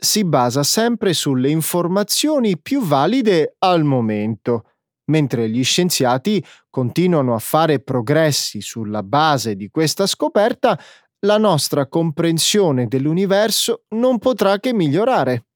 Si 0.02 0.24
basa 0.24 0.64
sempre 0.64 1.14
sulle 1.14 1.50
informazioni 1.50 2.58
più 2.58 2.82
valide 2.82 3.56
al 3.60 3.84
momento. 3.84 4.64
Mentre 5.12 5.50
gli 5.50 5.64
scienziati 5.64 6.44
continuano 6.70 7.34
a 7.34 7.40
fare 7.40 7.82
progressi 7.82 8.62
sulla 8.62 9.04
base 9.04 9.56
di 9.56 9.70
questa 9.70 10.08
scoperta, 10.08 10.80
la 11.26 11.38
nostra 11.38 11.88
comprensione 11.88 12.88
dell'universo 12.88 13.84
non 13.90 14.20
potrà 14.20 14.58
che 14.60 14.72
migliorare. 14.74 15.49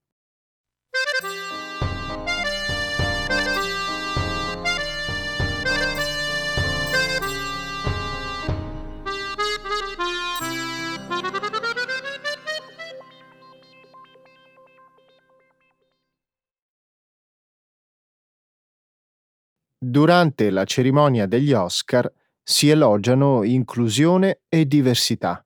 Durante 19.93 20.49
la 20.49 20.63
cerimonia 20.63 21.27
degli 21.27 21.53
Oscar 21.53 22.12
si 22.41 22.67
elogiano 22.67 23.43
inclusione 23.43 24.41
e 24.49 24.65
diversità. 24.65 25.45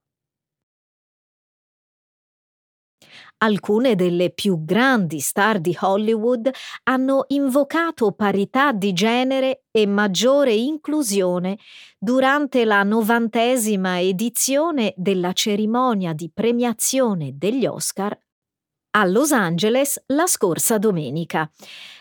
Alcune 3.40 3.96
delle 3.96 4.32
più 4.32 4.64
grandi 4.64 5.20
star 5.20 5.60
di 5.60 5.76
Hollywood 5.78 6.50
hanno 6.84 7.26
invocato 7.28 8.14
parità 8.14 8.72
di 8.72 8.94
genere 8.94 9.66
e 9.70 9.86
maggiore 9.86 10.54
inclusione 10.54 11.58
durante 12.00 12.64
la 12.64 12.84
novantesima 12.84 14.00
edizione 14.00 14.94
della 14.96 15.34
cerimonia 15.34 16.14
di 16.14 16.32
premiazione 16.34 17.34
degli 17.36 17.66
Oscar 17.66 18.18
a 18.98 19.06
Los 19.06 19.32
Angeles 19.32 20.02
la 20.08 20.26
scorsa 20.26 20.80
domenica. 20.80 21.48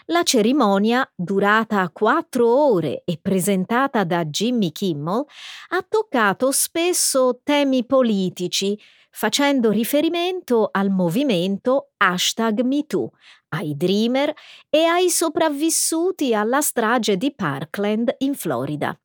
La 0.06 0.22
cerimonia, 0.22 1.06
durata 1.14 1.90
quattro 1.92 2.48
ore 2.48 3.02
e 3.04 3.18
presentata 3.20 4.02
da 4.04 4.24
Jimmy 4.24 4.72
Kimmel, 4.72 5.24
ha 5.70 5.84
toccato 5.86 6.50
spesso 6.52 7.40
temi 7.42 7.84
politici, 7.84 8.80
facendo 9.10 9.70
riferimento 9.70 10.70
al 10.72 10.88
movimento 10.88 11.90
hashtag 11.98 12.62
MeToo, 12.62 13.10
ai 13.50 13.76
Dreamer 13.76 14.32
e 14.70 14.84
ai 14.84 15.10
sopravvissuti 15.10 16.32
alla 16.32 16.62
strage 16.62 17.18
di 17.18 17.34
Parkland 17.34 18.14
in 18.18 18.34
Florida. 18.34 18.98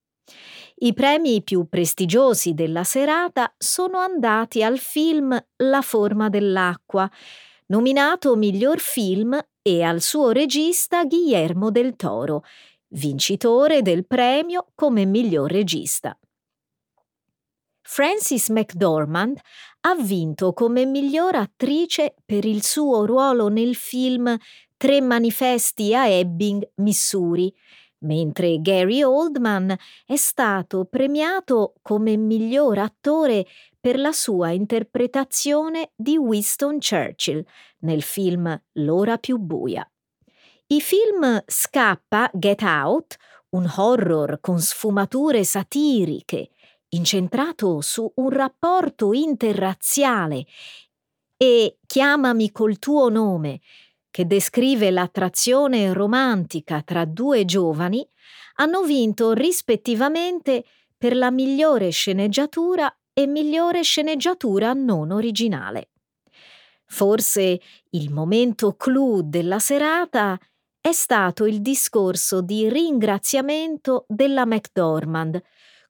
I 0.83 0.93
premi 0.93 1.43
più 1.43 1.67
prestigiosi 1.67 2.53
della 2.53 2.85
serata 2.85 3.53
sono 3.57 3.97
andati 3.97 4.63
al 4.63 4.79
film 4.79 5.37
La 5.57 5.81
forma 5.81 6.29
dell'acqua, 6.29 7.11
nominato 7.71 8.35
miglior 8.35 8.79
film, 8.79 9.39
e 9.61 9.81
al 9.81 10.01
suo 10.01 10.31
regista 10.31 11.05
Guillermo 11.05 11.71
del 11.71 11.95
Toro, 11.95 12.43
vincitore 12.89 13.81
del 13.81 14.05
premio 14.05 14.67
come 14.75 15.05
miglior 15.05 15.49
regista. 15.49 16.17
Frances 17.81 18.49
McDormand 18.49 19.39
ha 19.81 19.95
vinto 19.95 20.53
come 20.53 20.85
miglior 20.85 21.35
attrice 21.35 22.15
per 22.25 22.43
il 22.45 22.63
suo 22.63 23.05
ruolo 23.05 23.47
nel 23.47 23.75
film 23.75 24.37
Tre 24.75 24.99
manifesti 24.99 25.93
a 25.93 26.07
Ebbing, 26.07 26.71
Missouri, 26.77 27.53
mentre 27.99 28.59
Gary 28.61 29.03
Oldman 29.03 29.75
è 30.05 30.15
stato 30.15 30.85
premiato 30.85 31.75
come 31.83 32.17
miglior 32.17 32.79
attore 32.79 33.45
per 33.81 33.97
la 33.99 34.11
sua 34.11 34.51
interpretazione 34.51 35.91
di 35.95 36.15
Winston 36.15 36.77
Churchill 36.77 37.43
nel 37.79 38.03
film 38.03 38.61
L'ora 38.73 39.17
più 39.17 39.37
buia. 39.37 39.85
I 40.67 40.79
film 40.79 41.43
Scappa, 41.47 42.29
Get 42.31 42.61
Out, 42.61 43.17
un 43.49 43.69
horror 43.75 44.39
con 44.39 44.59
sfumature 44.59 45.43
satiriche, 45.43 46.51
incentrato 46.89 47.81
su 47.81 48.09
un 48.15 48.29
rapporto 48.29 49.13
interrazziale, 49.13 50.45
e 51.35 51.79
Chiamami 51.87 52.51
col 52.51 52.77
tuo 52.77 53.09
nome, 53.09 53.61
che 54.11 54.27
descrive 54.27 54.91
l'attrazione 54.91 55.91
romantica 55.91 56.83
tra 56.83 57.03
due 57.05 57.45
giovani, 57.45 58.07
hanno 58.57 58.83
vinto 58.83 59.33
rispettivamente 59.33 60.65
per 60.95 61.15
la 61.15 61.31
migliore 61.31 61.89
sceneggiatura 61.89 62.95
e 63.21 63.27
migliore 63.27 63.83
sceneggiatura 63.83 64.73
non 64.73 65.11
originale. 65.11 65.89
Forse 66.85 67.61
il 67.91 68.11
momento 68.11 68.75
clou 68.75 69.21
della 69.21 69.59
serata 69.59 70.37
è 70.79 70.91
stato 70.91 71.45
il 71.45 71.61
discorso 71.61 72.41
di 72.41 72.67
ringraziamento 72.69 74.05
della 74.07 74.45
McDormand, 74.45 75.41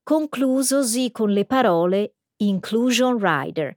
conclusosi 0.03 1.11
con 1.11 1.31
le 1.31 1.45
parole 1.45 2.15
Inclusion 2.37 3.17
Rider, 3.17 3.73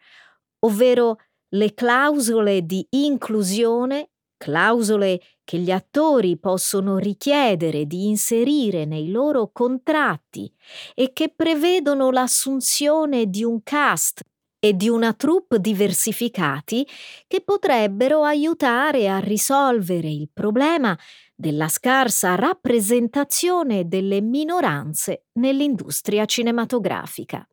ovvero 0.61 1.19
le 1.51 1.73
clausole 1.75 2.63
di 2.63 2.87
inclusione 2.91 4.11
clausole 4.37 5.21
che 5.45 5.59
gli 5.59 5.71
attori 5.71 6.39
possono 6.39 6.97
richiedere 6.97 7.87
di 7.87 8.09
inserire 8.09 8.87
nei 8.87 9.11
loro 9.11 9.51
contratti 9.53 10.53
e 10.95 11.13
che 11.13 11.33
prevedono 11.35 12.11
l'assunzione 12.11 13.27
di 13.27 13.45
un 13.45 13.63
cast 13.63 14.23
e 14.59 14.73
di 14.73 14.89
una 14.89 15.13
troupe 15.13 15.61
diversificati 15.61 16.89
che 17.27 17.43
potrebbero 17.43 18.23
aiutare 18.23 19.11
a 19.11 19.19
risolvere 19.19 20.09
il 20.09 20.31
problema 20.33 20.99
della 21.35 21.69
scarsa 21.69 22.35
rappresentazione 22.35 23.87
delle 23.87 24.23
minoranze 24.23 25.27
nell'industria 25.33 26.25
cinematografica. 26.25 27.47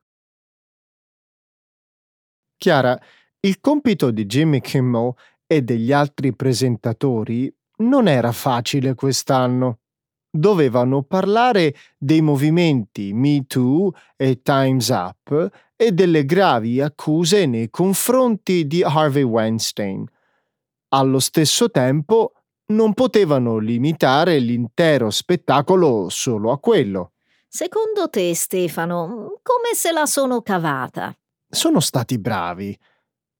Chiara, 2.56 2.98
il 3.42 3.60
compito 3.60 4.12
di 4.12 4.26
Jimmy 4.26 4.62
Kimmel 4.62 5.14
e 5.48 5.64
degli 5.64 5.92
altri 5.92 6.34
presentatori 6.34 7.54
non 7.82 8.08
era 8.08 8.32
facile 8.32 8.94
quest'anno. 8.96 9.80
Dovevano 10.34 11.04
parlare 11.04 11.76
dei 11.98 12.22
movimenti 12.22 13.12
Me 13.12 13.44
Too 13.46 13.92
e 14.16 14.42
Time's 14.42 14.88
Up 14.88 15.50
e 15.76 15.92
delle 15.92 16.24
gravi 16.24 16.80
accuse 16.80 17.46
nei 17.46 17.70
confronti 17.70 18.66
di 18.66 18.82
Harvey 18.82 19.24
Weinstein. 19.24 20.06
Allo 20.94 21.20
stesso 21.20 21.70
tempo 21.70 22.34
non 22.68 22.94
potevano 22.94 23.58
limitare 23.58 24.40
l'intero 24.40 25.10
spettacolo 25.10 26.08
solo 26.10 26.52
a 26.52 26.60
quello. 26.60 27.12
Secondo 27.50 28.10
te, 28.10 28.34
Stefano, 28.34 29.40
come 29.42 29.74
se 29.74 29.92
la 29.92 30.06
sono 30.06 30.42
cavata? 30.42 31.14
Sono 31.50 31.82
stati 31.82 32.18
bravi 32.18 32.78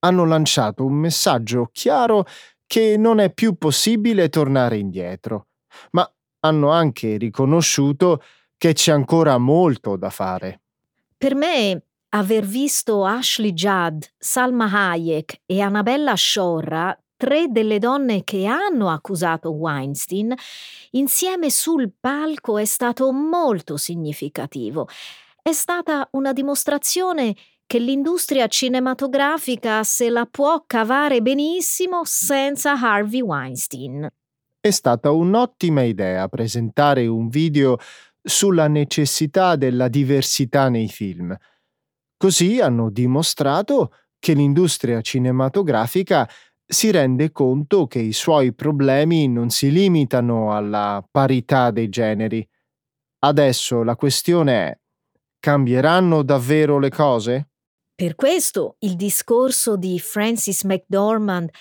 hanno 0.04 0.26
lanciato 0.26 0.86
un 0.86 0.94
messaggio 0.94 1.70
chiaro 1.72 2.26
che 2.72 2.96
non 2.96 3.20
è 3.20 3.34
più 3.34 3.56
possibile 3.56 4.30
tornare 4.30 4.78
indietro, 4.78 5.48
ma 5.90 6.10
hanno 6.40 6.70
anche 6.72 7.18
riconosciuto 7.18 8.24
che 8.56 8.72
c'è 8.72 8.94
ancora 8.94 9.38
molto 9.38 9.98
da 9.98 10.10
fare. 10.10 10.62
Per 11.18 11.36
me, 11.36 11.88
aver 12.12 12.46
visto 12.46 13.04
Ashley 13.04 13.52
Judd, 13.52 14.02
Salma 14.18 14.70
Hayek 14.72 15.42
e 15.46 15.60
Annabella 15.60 16.14
Sciorra, 16.14 16.98
tre 17.18 17.48
delle 17.50 17.78
donne 17.78 18.24
che 18.24 18.46
hanno 18.46 18.88
accusato 18.90 19.50
Weinstein, 19.50 20.34
insieme 20.92 21.50
sul 21.50 21.92
palco 22.00 22.58
è 22.58 22.64
stato 22.64 23.12
molto 23.12 23.76
significativo. 23.76 24.88
È 25.42 25.52
stata 25.52 26.08
una 26.12 26.32
dimostrazione 26.32 27.36
che 27.72 27.80
l'industria 27.80 28.48
cinematografica 28.48 29.82
se 29.84 30.10
la 30.10 30.28
può 30.30 30.62
cavare 30.68 31.22
benissimo 31.22 32.02
senza 32.04 32.74
Harvey 32.74 33.22
Weinstein. 33.22 34.10
È 34.60 34.70
stata 34.72 35.12
un'ottima 35.12 35.82
idea 35.84 36.28
presentare 36.28 37.08
un 37.08 37.30
video 37.30 37.78
sulla 38.22 38.68
necessità 38.68 39.56
della 39.56 39.88
diversità 39.88 40.68
nei 40.68 40.90
film. 40.90 41.34
Così 42.18 42.60
hanno 42.60 42.90
dimostrato 42.90 43.94
che 44.20 44.34
l'industria 44.34 45.00
cinematografica 45.00 46.30
si 46.66 46.92
rende 46.92 47.32
conto 47.32 47.88
che 47.88 48.00
i 48.00 48.12
suoi 48.12 48.54
problemi 48.54 49.30
non 49.30 49.50
si 49.50 49.72
limitano 49.72 50.54
alla 50.54 51.08
parità 51.10 51.72
dei 51.72 51.88
generi. 51.88 52.46
Adesso 53.20 53.84
la 53.84 53.96
questione 53.96 54.54
è, 54.68 54.78
cambieranno 55.40 56.22
davvero 56.22 56.78
le 56.78 56.90
cose? 56.90 57.46
Per 58.02 58.16
questo 58.16 58.78
il 58.80 58.96
discorso 58.96 59.76
di 59.76 60.00
Francis 60.00 60.64
McDormand 60.64 61.52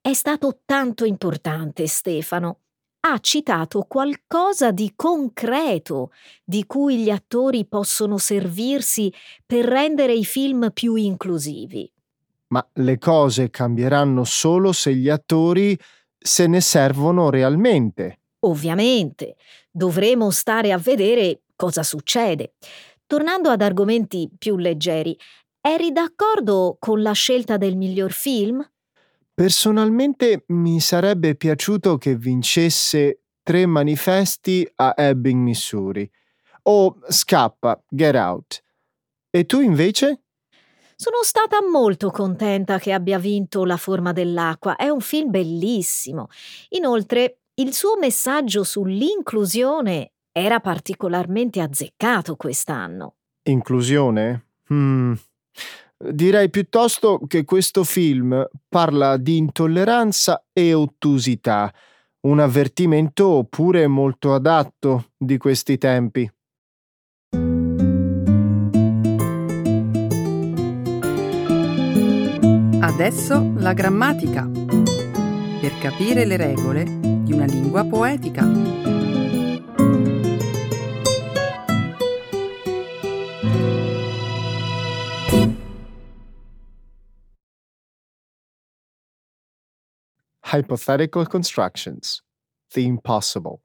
è 0.00 0.12
stato 0.12 0.60
tanto 0.64 1.04
importante, 1.04 1.88
Stefano. 1.88 2.60
Ha 3.00 3.18
citato 3.18 3.82
qualcosa 3.82 4.70
di 4.70 4.92
concreto 4.94 6.12
di 6.44 6.66
cui 6.66 6.98
gli 6.98 7.10
attori 7.10 7.66
possono 7.66 8.16
servirsi 8.16 9.12
per 9.44 9.64
rendere 9.64 10.12
i 10.12 10.24
film 10.24 10.70
più 10.72 10.94
inclusivi. 10.94 11.90
Ma 12.50 12.64
le 12.74 12.98
cose 12.98 13.50
cambieranno 13.50 14.22
solo 14.22 14.70
se 14.70 14.94
gli 14.94 15.08
attori 15.08 15.76
se 16.16 16.46
ne 16.46 16.60
servono 16.60 17.28
realmente. 17.28 18.20
Ovviamente, 18.44 19.34
dovremo 19.68 20.30
stare 20.30 20.70
a 20.70 20.78
vedere 20.78 21.40
cosa 21.56 21.82
succede. 21.82 22.52
Tornando 23.08 23.48
ad 23.48 23.62
argomenti 23.62 24.28
più 24.36 24.58
leggeri, 24.58 25.18
Eri 25.60 25.92
d'accordo 25.92 26.76
con 26.78 27.02
la 27.02 27.12
scelta 27.12 27.56
del 27.56 27.76
miglior 27.76 28.12
film? 28.12 28.64
Personalmente 29.34 30.44
mi 30.48 30.80
sarebbe 30.80 31.34
piaciuto 31.34 31.98
che 31.98 32.16
vincesse 32.16 33.20
Tre 33.42 33.64
manifesti 33.64 34.70
a 34.76 34.92
Ebbing, 34.94 35.40
Missouri 35.40 36.10
o 36.64 36.98
Scappa, 37.08 37.82
Get 37.88 38.14
Out. 38.14 38.62
E 39.30 39.46
tu 39.46 39.60
invece? 39.60 40.24
Sono 40.94 41.22
stata 41.22 41.58
molto 41.62 42.10
contenta 42.10 42.78
che 42.78 42.92
abbia 42.92 43.18
vinto 43.18 43.64
La 43.64 43.78
forma 43.78 44.12
dell'acqua, 44.12 44.76
è 44.76 44.88
un 44.88 45.00
film 45.00 45.30
bellissimo. 45.30 46.28
Inoltre, 46.70 47.38
il 47.54 47.72
suo 47.72 47.96
messaggio 47.98 48.64
sull'inclusione 48.64 50.12
era 50.30 50.60
particolarmente 50.60 51.60
azzeccato 51.60 52.36
quest'anno. 52.36 53.14
Inclusione? 53.44 54.48
Hmm, 54.70 55.14
Direi 55.96 56.48
piuttosto 56.48 57.20
che 57.26 57.44
questo 57.44 57.82
film 57.82 58.46
parla 58.68 59.16
di 59.16 59.36
intolleranza 59.36 60.44
e 60.52 60.72
ottusità, 60.72 61.72
un 62.20 62.38
avvertimento 62.38 63.46
pure 63.50 63.86
molto 63.88 64.32
adatto 64.32 65.10
di 65.16 65.36
questi 65.38 65.76
tempi. 65.76 66.30
Adesso 72.80 73.52
la 73.56 73.72
grammatica. 73.72 74.48
Per 74.48 75.78
capire 75.80 76.24
le 76.24 76.36
regole 76.36 76.84
di 76.84 77.32
una 77.32 77.44
lingua 77.44 77.84
poetica. 77.84 78.97
Hypothetical 90.50 91.26
constructions. 91.26 92.22
The 92.72 92.80
impossible. 92.80 93.60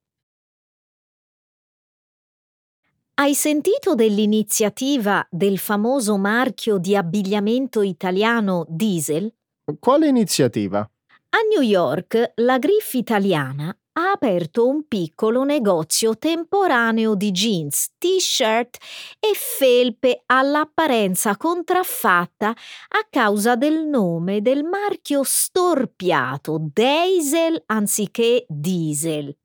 Hai 3.14 3.34
sentito 3.34 3.96
dell'iniziativa 3.96 5.26
del 5.32 5.60
famoso 5.60 6.18
marchio 6.18 6.78
di 6.80 6.98
abbigliamento 6.98 7.84
italiano 7.84 8.66
Diesel? 8.68 9.34
Quale 9.80 10.08
iniziativa? 10.08 10.80
A 10.80 11.38
New 11.50 11.62
York 11.62 12.34
la 12.36 12.58
Griff 12.58 12.96
italiana 12.96 13.74
ha 13.94 14.12
aperto 14.12 14.68
un 14.68 14.88
piccolo 14.88 15.44
negozio 15.44 16.18
temporaneo 16.18 17.16
di 17.16 17.32
jeans, 17.32 17.92
t-shirt 17.98 18.78
e 19.20 19.32
felpe 19.34 20.24
all'apparenza 20.26 21.38
contraffatta 21.38 22.50
a 22.50 23.08
causa 23.10 23.56
del 23.56 23.86
nome 23.86 24.42
del 24.42 24.64
marchio 24.64 25.22
storpiato 25.24 26.70
Diesel 26.74 27.62
anziché 27.68 28.46
Diesel. 28.48 29.36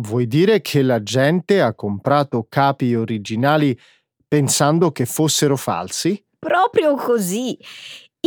Vuoi 0.00 0.26
dire 0.26 0.60
che 0.60 0.82
la 0.82 1.02
gente 1.02 1.60
ha 1.60 1.74
comprato 1.74 2.46
capi 2.48 2.94
originali 2.94 3.78
pensando 4.26 4.92
che 4.92 5.06
fossero 5.06 5.56
falsi? 5.56 6.24
Proprio 6.38 6.94
così. 6.94 7.58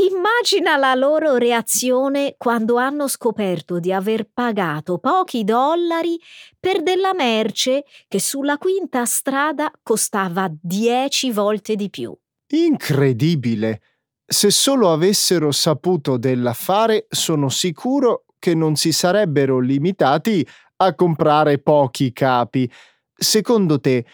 Immagina 0.10 0.78
la 0.78 0.96
loro 0.96 1.36
reazione 1.36 2.34
quando 2.36 2.78
hanno 2.78 3.08
scoperto 3.08 3.80
di 3.80 3.94
aver 3.94 4.28
pagato 4.34 4.98
pochi 4.98 5.44
dollari 5.44 6.20
per 6.60 6.82
della 6.82 7.14
merce 7.14 7.84
che 8.08 8.20
sulla 8.20 8.58
quinta 8.58 9.06
strada 9.06 9.72
costava 9.84 10.50
dieci 10.50 11.32
volte 11.32 11.76
di 11.76 11.92
più. 11.92 12.18
Incredibile! 12.48 13.82
Se 14.26 14.50
solo 14.50 14.92
avessero 14.92 15.52
saputo 15.52 16.18
dell'affare, 16.18 17.06
sono 17.10 17.50
sicuro 17.50 18.26
che 18.40 18.56
non 18.56 18.76
si 18.76 18.92
sarebbero 18.92 19.60
limitati 19.60 20.48
a 20.78 20.96
comprare 20.96 21.60
pochi 21.60 22.12
capi. 22.12 22.72
Secondo 23.14 23.80
te, 23.80 24.06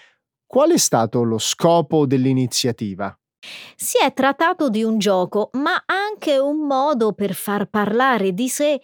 qual 0.46 0.72
è 0.72 0.78
stato 0.78 1.24
lo 1.24 1.38
scopo 1.38 2.06
dell'iniziativa? 2.06 3.18
Si 3.76 3.98
è 4.04 4.14
trattato 4.14 4.70
di 4.70 4.84
un 4.84 4.98
gioco, 4.98 5.50
ma 5.54 5.84
anche 5.86 6.38
un 6.38 6.66
modo 6.66 7.14
per 7.14 7.34
far 7.34 7.68
parlare 7.68 8.34
di 8.34 8.50
sé 8.50 8.82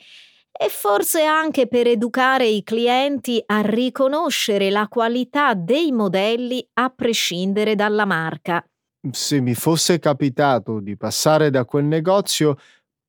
e 0.56 0.70
forse 0.70 1.24
anche 1.24 1.68
per 1.68 1.88
educare 1.88 2.46
i 2.46 2.64
clienti 2.64 3.42
a 3.46 3.62
riconoscere 3.62 4.70
la 4.70 4.88
qualità 4.88 5.56
dei 5.56 5.92
modelli 5.92 6.66
a 6.74 6.90
prescindere 6.90 7.76
dalla 7.76 8.06
marca. 8.06 8.64
Se 9.12 9.42
mi 9.42 9.56
fosse 9.56 10.00
capitato 10.00 10.80
di 10.80 10.96
passare 10.96 11.50
da 11.50 11.66
quel 11.66 11.86
negozio, 11.86 12.58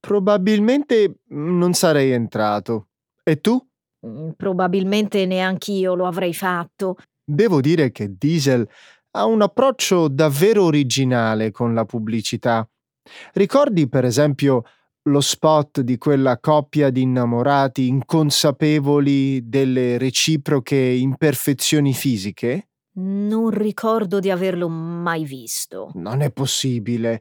probabilmente 0.01 1.21
non 1.29 1.75
sarei 1.75 2.11
entrato. 2.11 2.89
E 3.23 3.41
tu? 3.41 3.65
Mm, 4.07 4.31
probabilmente 4.37 5.25
neanch'io 5.27 5.95
lo 5.95 6.07
avrei 6.07 6.35
fatto. 6.35 6.97
Devo 7.23 7.61
dire 7.61 7.91
che 7.93 8.15
Diesel 8.19 8.69
ha 9.17 9.25
un 9.27 9.43
approccio 9.43 10.09
davvero 10.09 10.65
originale 10.65 11.51
con 11.51 11.73
la 11.75 11.85
pubblicità. 11.85 12.69
Ricordi, 13.35 13.89
per 13.89 14.05
esempio, 14.05 14.63
lo 15.03 15.21
spot 15.21 15.81
di 15.81 15.99
quella 15.99 16.39
coppia 16.39 16.91
di 16.91 17.03
innamorati 17.03 17.87
inconsapevoli 17.87 19.49
delle 19.49 19.99
reciproche 19.99 20.77
imperfezioni 20.77 21.93
fisiche? 21.93 22.69
Non 22.97 23.51
ricordo 23.51 24.19
di 24.19 24.31
averlo 24.31 24.69
mai 24.69 25.25
visto. 25.25 25.91
Non 25.95 26.21
è 26.21 26.31
possibile. 26.31 27.21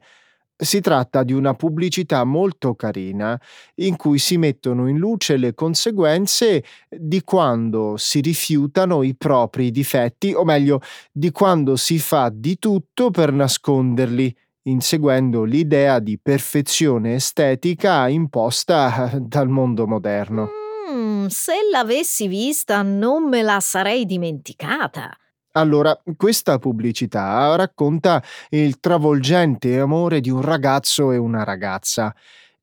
Si 0.56 0.80
tratta 0.80 1.24
di 1.24 1.32
una 1.32 1.54
pubblicità 1.54 2.22
molto 2.22 2.76
carina 2.76 3.38
in 3.76 3.96
cui 3.96 4.18
si 4.18 4.36
mettono 4.36 4.88
in 4.88 4.98
luce 4.98 5.36
le 5.36 5.52
conseguenze 5.52 6.62
di 6.88 7.22
quando 7.22 7.96
si 7.96 8.20
rifiutano 8.20 9.02
i 9.02 9.16
propri 9.16 9.72
difetti, 9.72 10.32
o 10.32 10.44
meglio, 10.44 10.80
di 11.10 11.32
quando 11.32 11.74
si 11.74 11.98
fa 11.98 12.30
di 12.32 12.56
tutto 12.58 13.10
per 13.10 13.32
nasconderli, 13.32 14.34
inseguendo 14.66 15.42
l'idea 15.42 15.98
di 15.98 16.18
perfezione 16.20 17.16
estetica 17.16 18.06
imposta 18.06 19.10
dal 19.20 19.48
mondo 19.48 19.88
moderno. 19.88 20.50
Mm, 20.92 21.26
se 21.26 21.54
l'avessi 21.70 22.28
vista 22.28 22.82
non 22.82 23.28
me 23.28 23.42
la 23.42 23.58
sarei 23.58 24.06
dimenticata. 24.06 25.16
Allora, 25.56 25.96
questa 26.16 26.58
pubblicità 26.58 27.54
racconta 27.54 28.22
il 28.50 28.80
travolgente 28.80 29.78
amore 29.78 30.20
di 30.20 30.28
un 30.28 30.40
ragazzo 30.40 31.12
e 31.12 31.16
una 31.16 31.44
ragazza. 31.44 32.12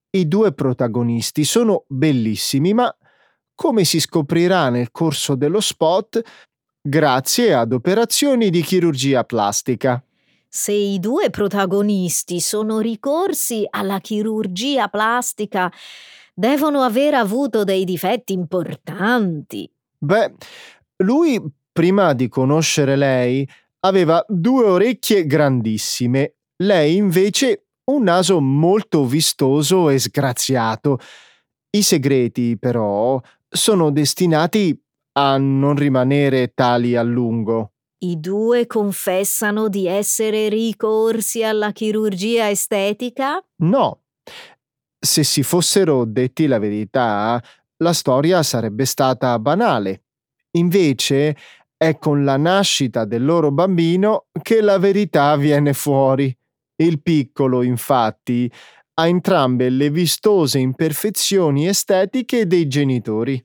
I 0.10 0.28
due 0.28 0.52
protagonisti 0.52 1.46
sono 1.46 1.86
bellissimi, 1.88 2.74
ma 2.74 2.94
come 3.56 3.86
si 3.86 4.02
scoprirà 4.02 4.70
nel 4.70 4.92
corso 4.92 5.36
dello 5.36 5.62
spot, 5.62 6.22
grazie 6.82 7.54
ad 7.54 7.72
operazioni 7.72 8.50
di 8.50 8.62
chirurgia 8.62 9.24
plastica. 9.24 10.04
Se 10.50 10.74
i 10.74 11.00
due 11.00 11.30
protagonisti 11.30 12.42
sono 12.42 12.80
ricorsi 12.80 13.66
alla 13.70 14.00
chirurgia 14.00 14.90
plastica, 14.90 15.72
devono 16.34 16.82
aver 16.82 17.14
avuto 17.14 17.64
dei 17.64 17.86
difetti 17.86 18.34
importanti. 18.34 19.72
Beh, 19.98 20.34
lui 20.98 21.42
prima 21.72 22.14
di 22.14 22.28
conoscere 22.28 22.96
lei, 22.96 23.48
aveva 23.82 24.24
due 24.28 24.66
orecchie 24.66 25.26
grandissime, 25.26 26.36
lei 26.64 26.96
invece 26.96 27.66
un 27.92 28.04
naso 28.04 28.40
molto 28.40 29.06
vistoso 29.06 29.90
e 29.90 29.98
sgraziato. 30.00 31.00
I 31.72 31.82
segreti, 31.82 32.58
però, 32.58 33.20
sono 33.48 33.92
destinati 33.92 34.80
a 35.14 35.38
non 35.38 35.76
rimanere 35.76 36.54
tali 36.54 36.96
a 36.96 37.02
lungo. 37.02 37.74
I 38.04 38.20
due 38.20 38.66
confessano 38.66 39.68
di 39.68 39.88
essere 39.88 40.50
ricorsi 40.50 41.44
alla 41.44 41.72
chirurgia 41.72 42.50
estetica? 42.50 43.44
No. 43.58 44.04
Se 45.00 45.24
si 45.24 45.44
fossero 45.44 46.06
detti 46.06 46.48
la 46.48 46.60
verità, 46.60 47.42
la 47.78 47.94
storia 47.94 48.42
sarebbe 48.44 48.86
stata 48.86 49.38
banale. 49.38 50.04
Invece 50.58 51.36
è 51.82 51.98
con 51.98 52.24
la 52.24 52.38
nascita 52.38 53.06
del 53.06 53.26
loro 53.26 53.50
bambino 53.50 54.26
che 54.44 54.62
la 54.62 54.78
verità 54.78 55.36
viene 55.36 55.74
fuori. 55.74 56.32
Il 56.76 57.02
piccolo, 57.02 57.64
infatti, 57.64 58.52
ha 59.00 59.08
entrambe 59.08 59.68
le 59.70 59.90
vistose 59.90 60.60
imperfezioni 60.60 61.68
estetiche 61.68 62.46
dei 62.46 62.68
genitori. 62.68 63.44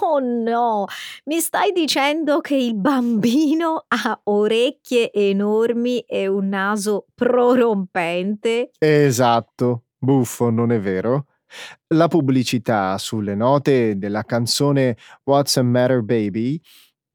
Oh 0.00 0.18
no, 0.18 0.86
mi 1.26 1.38
stai 1.38 1.70
dicendo 1.70 2.40
che 2.40 2.56
il 2.56 2.74
bambino 2.74 3.84
ha 3.86 4.20
orecchie 4.24 5.12
enormi 5.12 6.00
e 6.00 6.26
un 6.26 6.48
naso 6.48 7.06
prorompente? 7.14 8.70
Esatto, 8.78 9.84
buffo, 9.96 10.50
non 10.50 10.72
è 10.72 10.80
vero? 10.80 11.26
La 11.94 12.08
pubblicità 12.08 12.98
sulle 12.98 13.36
note 13.36 13.96
della 13.96 14.24
canzone 14.24 14.96
What's 15.22 15.52
the 15.52 15.62
Matter 15.62 16.02
Baby 16.02 16.60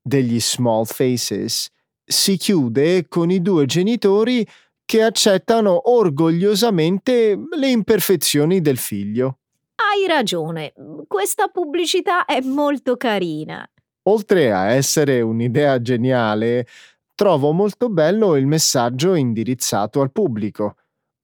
degli 0.02 0.40
Small 0.40 0.86
Faces 0.86 1.70
si 2.04 2.38
chiude 2.38 3.08
con 3.08 3.30
i 3.30 3.42
due 3.42 3.66
genitori 3.66 4.46
che 4.84 5.04
accettano 5.04 5.92
orgogliosamente 5.92 7.38
le 7.56 7.70
imperfezioni 7.70 8.62
del 8.62 8.78
figlio. 8.78 9.38
Hai 9.76 10.08
ragione, 10.08 10.74
questa 11.08 11.48
pubblicità 11.48 12.26
è 12.26 12.42
molto 12.42 12.98
carina. 12.98 13.70
Oltre 14.04 14.52
a 14.52 14.72
essere 14.72 15.22
un'idea 15.22 15.80
geniale, 15.80 16.66
trovo 17.14 17.52
molto 17.52 17.90
bello 17.90 18.36
il 18.36 18.48
messaggio 18.48 19.14
indirizzato 19.14 20.02
al 20.02 20.12
pubblico. 20.12 20.78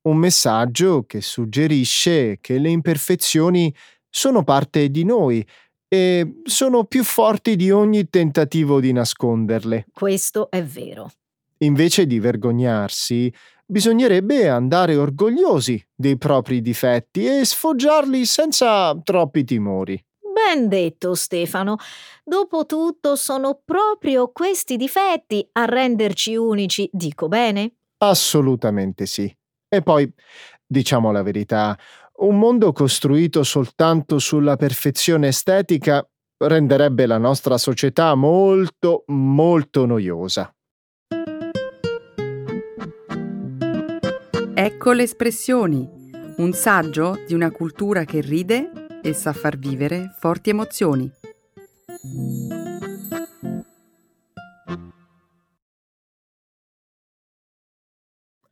Un 0.04 0.18
messaggio 0.18 1.04
che 1.08 1.22
suggerisce 1.22 2.38
che 2.40 2.60
le 2.60 2.70
imperfezioni 2.70 3.74
sono 4.08 4.44
parte 4.44 4.90
di 4.90 5.04
noi 5.04 5.46
e 5.88 6.42
sono 6.44 6.86
più 6.86 7.04
forti 7.04 7.56
di 7.56 7.72
ogni 7.72 8.10
tentativo 8.10 8.80
di 8.80 8.92
nasconderle. 8.92 9.86
Questo 9.94 10.50
è 10.50 10.64
vero. 10.64 11.12
Invece 11.60 12.06
di 12.06 12.20
vergognarsi, 12.20 13.34
bisognerebbe 13.66 14.50
andare 14.50 14.96
orgogliosi 14.96 15.84
dei 15.96 16.18
propri 16.18 16.62
difetti 16.62 17.26
e 17.26 17.46
sfoggiarli 17.46 18.26
senza 18.26 18.96
troppi 19.04 19.44
timori. 19.44 20.04
Ben 20.36 20.68
detto, 20.68 21.16
Stefano. 21.16 21.78
Dopotutto 22.24 23.16
sono 23.16 23.62
proprio 23.64 24.32
questi 24.34 24.76
difetti 24.76 25.48
a 25.54 25.64
renderci 25.64 26.36
unici, 26.36 26.90
dico 26.92 27.30
bene? 27.30 27.72
Assolutamente 28.00 29.06
sì. 29.06 29.34
E 29.68 29.82
poi, 29.82 30.12
diciamo 30.66 31.12
la 31.12 31.24
verità, 31.24 31.78
un 32.18 32.38
mondo 32.40 32.72
costruito 32.72 33.44
soltanto 33.44 34.20
sulla 34.20 34.56
perfezione 34.56 35.28
estetica 35.28 36.08
renderebbe 36.38 37.06
la 37.06 37.18
nostra 37.18 37.58
società 37.58 38.16
molto, 38.16 39.04
molto 39.08 39.86
noiosa. 39.86 40.50
Ecco 44.58 44.94
le 44.94 45.04
espressioni, 45.04 45.88
un 46.38 46.54
saggio 46.54 47.20
di 47.28 47.34
una 47.34 47.52
cultura 47.52 48.06
che 48.06 48.22
ride 48.22 49.00
e 49.02 49.14
sa 49.14 49.34
far 49.34 49.58
vivere 49.58 50.16
forti 50.18 50.52
emozioni. 50.52 51.12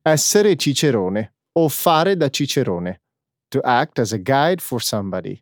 Essere 0.02 0.58
cicerone 0.58 1.36
o 1.54 1.70
fare 1.70 2.18
da 2.18 2.30
cicerone 2.30 3.04
to 3.54 3.62
act 3.64 4.00
as 4.00 4.12
a 4.12 4.18
guide 4.18 4.60
for 4.60 4.82
somebody. 4.82 5.40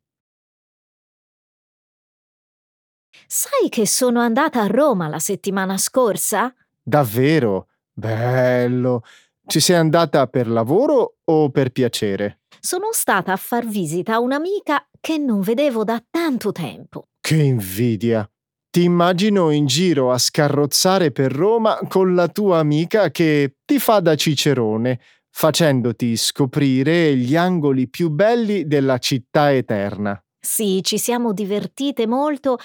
Sai 3.25 3.69
che 3.69 3.87
sono 3.87 4.19
andata 4.19 4.61
a 4.61 4.67
Roma 4.67 5.07
la 5.07 5.19
settimana 5.19 5.77
scorsa? 5.77 6.53
Davvero? 6.81 7.67
Bello. 7.93 9.03
Ci 9.45 9.59
sei 9.61 9.77
andata 9.77 10.27
per 10.27 10.47
lavoro 10.47 11.19
o 11.23 11.49
per 11.49 11.71
piacere? 11.71 12.41
Sono 12.59 12.89
stata 12.91 13.31
a 13.31 13.37
far 13.37 13.65
visita 13.65 14.15
a 14.15 14.19
un'amica 14.19 14.87
che 14.99 15.17
non 15.17 15.39
vedevo 15.39 15.83
da 15.85 16.03
tanto 16.09 16.51
tempo. 16.51 17.07
Che 17.21 17.35
invidia! 17.35 18.29
Ti 18.69 18.83
immagino 18.83 19.49
in 19.49 19.65
giro 19.65 20.11
a 20.11 20.17
scarrozzare 20.17 21.11
per 21.11 21.31
Roma 21.31 21.79
con 21.89 22.15
la 22.15 22.27
tua 22.27 22.59
amica 22.59 23.11
che 23.11 23.55
ti 23.65 23.79
fa 23.79 23.99
da 23.99 24.15
cicerone, 24.15 24.99
facendoti 25.31 26.15
scoprire 26.17 27.15
gli 27.15 27.35
angoli 27.35 27.87
più 27.87 28.09
belli 28.09 28.67
della 28.67 28.97
città 28.99 29.53
eterna. 29.53 30.21
Sì, 30.43 30.81
ci 30.83 30.97
siamo 30.97 31.33
divertite 31.33 32.07
molto 32.07 32.57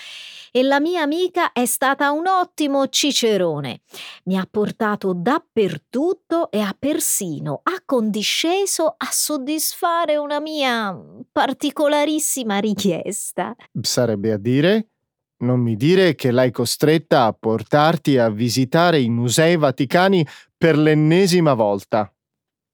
e 0.50 0.62
la 0.62 0.80
mia 0.80 1.02
amica 1.02 1.52
è 1.52 1.66
stata 1.66 2.10
un 2.10 2.26
ottimo 2.26 2.88
cicerone. 2.88 3.82
Mi 4.24 4.38
ha 4.38 4.48
portato 4.50 5.12
dappertutto 5.14 6.50
e 6.50 6.60
ha 6.60 6.74
persino 6.76 7.60
accondisceso 7.62 8.94
a 8.96 9.08
soddisfare 9.10 10.16
una 10.16 10.40
mia 10.40 10.98
particolarissima 11.30 12.56
richiesta. 12.60 13.54
Sarebbe 13.82 14.32
a 14.32 14.38
dire? 14.38 14.88
Non 15.40 15.60
mi 15.60 15.76
dire 15.76 16.14
che 16.14 16.30
l'hai 16.30 16.50
costretta 16.50 17.24
a 17.24 17.36
portarti 17.38 18.16
a 18.16 18.30
visitare 18.30 19.00
i 19.00 19.10
musei 19.10 19.58
vaticani 19.58 20.26
per 20.56 20.78
l'ennesima 20.78 21.52
volta. 21.52 22.10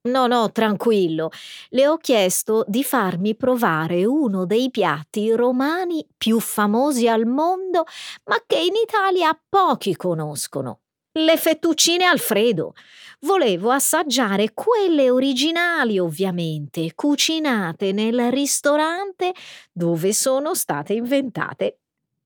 No, 0.04 0.26
no, 0.26 0.50
tranquillo. 0.50 1.30
Le 1.68 1.86
ho 1.86 1.96
chiesto 1.96 2.64
di 2.66 2.82
farmi 2.82 3.36
provare 3.36 4.04
uno 4.04 4.46
dei 4.46 4.68
piatti 4.70 5.30
romani 5.30 6.04
più 6.16 6.40
famosi 6.40 7.06
al 7.06 7.24
mondo, 7.24 7.84
ma 8.24 8.36
che 8.44 8.58
in 8.58 8.72
Italia 8.74 9.38
pochi 9.48 9.94
conoscono. 9.94 10.80
Le 11.12 11.36
fettuccine 11.36 12.04
Alfredo. 12.04 12.74
Volevo 13.20 13.70
assaggiare 13.70 14.52
quelle 14.52 15.08
originali, 15.08 16.00
ovviamente, 16.00 16.94
cucinate 16.96 17.92
nel 17.92 18.32
ristorante 18.32 19.32
dove 19.70 20.12
sono 20.12 20.54
state 20.54 20.94
inventate. 20.94 21.78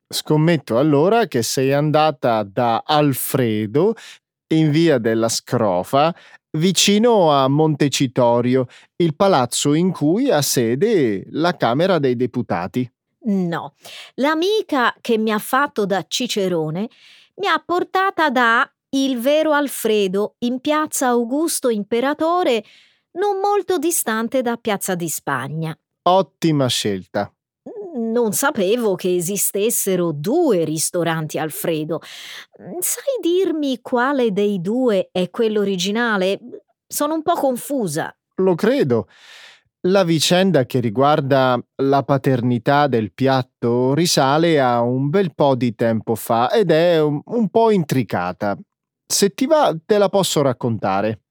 Scommetto 0.08 0.78
allora 0.78 1.26
che 1.26 1.42
sei 1.42 1.74
andata 1.74 2.42
da 2.42 2.84
Alfredo 2.86 3.94
in 4.54 4.70
via 4.70 4.96
della 4.96 5.28
Scrofa 5.28 6.14
vicino 6.56 7.32
a 7.32 7.48
Montecitorio, 7.48 8.66
il 8.96 9.14
palazzo 9.14 9.74
in 9.74 9.92
cui 9.92 10.30
ha 10.30 10.42
sede 10.42 11.24
la 11.30 11.56
Camera 11.56 11.98
dei 11.98 12.16
Deputati. 12.16 12.90
No, 13.28 13.74
l'amica 14.14 14.94
che 15.00 15.18
mi 15.18 15.32
ha 15.32 15.38
fatto 15.38 15.84
da 15.84 16.04
Cicerone 16.06 16.88
mi 17.36 17.48
ha 17.48 17.62
portata 17.64 18.30
da 18.30 18.70
il 18.90 19.18
vero 19.20 19.52
Alfredo 19.52 20.36
in 20.38 20.60
piazza 20.60 21.08
Augusto 21.08 21.68
Imperatore, 21.68 22.64
non 23.12 23.38
molto 23.38 23.78
distante 23.78 24.42
da 24.42 24.56
Piazza 24.56 24.94
di 24.94 25.08
Spagna. 25.08 25.76
Ottima 26.02 26.66
scelta. 26.68 27.30
Non 28.16 28.32
sapevo 28.32 28.94
che 28.94 29.14
esistessero 29.14 30.10
due 30.10 30.64
ristoranti 30.64 31.38
Alfredo. 31.38 32.00
Sai 32.78 33.20
dirmi 33.20 33.80
quale 33.82 34.32
dei 34.32 34.62
due 34.62 35.10
è 35.12 35.28
quello 35.28 35.60
originale? 35.60 36.40
Sono 36.86 37.12
un 37.12 37.20
po' 37.20 37.34
confusa. 37.34 38.16
Lo 38.36 38.54
credo. 38.54 39.08
La 39.88 40.02
vicenda 40.02 40.64
che 40.64 40.80
riguarda 40.80 41.62
la 41.82 42.02
paternità 42.04 42.86
del 42.86 43.12
piatto 43.12 43.92
risale 43.92 44.62
a 44.62 44.80
un 44.80 45.10
bel 45.10 45.34
po' 45.34 45.54
di 45.54 45.74
tempo 45.74 46.14
fa 46.14 46.50
ed 46.50 46.70
è 46.70 46.98
un, 46.98 47.48
po' 47.50 47.70
intricata. 47.70 48.56
Se 49.06 49.34
ti 49.34 49.44
va, 49.46 49.76
te 49.84 49.98
la 49.98 50.08
posso 50.08 50.40
raccontare. 50.40 51.25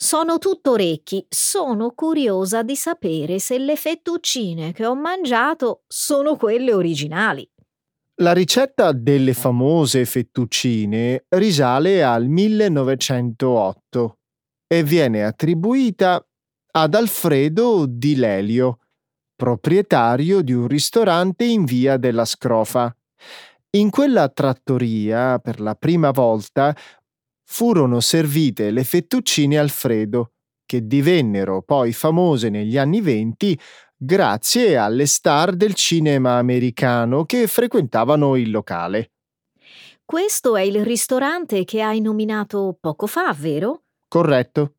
Sono 0.00 0.38
tutto 0.38 0.70
orecchi, 0.70 1.26
sono 1.28 1.90
curiosa 1.90 2.62
di 2.62 2.76
sapere 2.76 3.40
se 3.40 3.58
le 3.58 3.74
fettuccine 3.74 4.72
che 4.72 4.86
ho 4.86 4.94
mangiato 4.94 5.82
sono 5.88 6.36
quelle 6.36 6.72
originali. 6.72 7.50
La 8.20 8.32
ricetta 8.32 8.92
delle 8.92 9.34
famose 9.34 10.04
fettuccine 10.04 11.24
risale 11.30 12.04
al 12.04 12.28
1908 12.28 14.18
e 14.68 14.84
viene 14.84 15.24
attribuita 15.24 16.24
ad 16.70 16.94
Alfredo 16.94 17.84
Di 17.88 18.14
Lelio, 18.14 18.78
proprietario 19.34 20.42
di 20.42 20.52
un 20.52 20.68
ristorante 20.68 21.44
in 21.44 21.64
via 21.64 21.96
della 21.96 22.24
Scrofa. 22.24 22.94
In 23.70 23.90
quella 23.90 24.28
trattoria, 24.28 25.40
per 25.40 25.60
la 25.60 25.74
prima 25.74 26.12
volta, 26.12 26.74
furono 27.50 28.00
servite 28.00 28.70
le 28.70 28.84
fettuccine 28.84 29.58
Alfredo, 29.58 30.32
che 30.66 30.86
divennero 30.86 31.62
poi 31.62 31.92
famose 31.92 32.50
negli 32.50 32.76
anni 32.76 33.00
venti 33.00 33.58
grazie 33.96 34.76
alle 34.76 35.06
star 35.06 35.56
del 35.56 35.72
cinema 35.72 36.36
americano 36.36 37.24
che 37.24 37.46
frequentavano 37.46 38.36
il 38.36 38.50
locale. 38.50 39.12
Questo 40.04 40.56
è 40.56 40.60
il 40.60 40.84
ristorante 40.84 41.64
che 41.64 41.80
hai 41.80 42.00
nominato 42.00 42.76
poco 42.78 43.06
fa, 43.06 43.32
vero? 43.32 43.84
Corretto. 44.06 44.74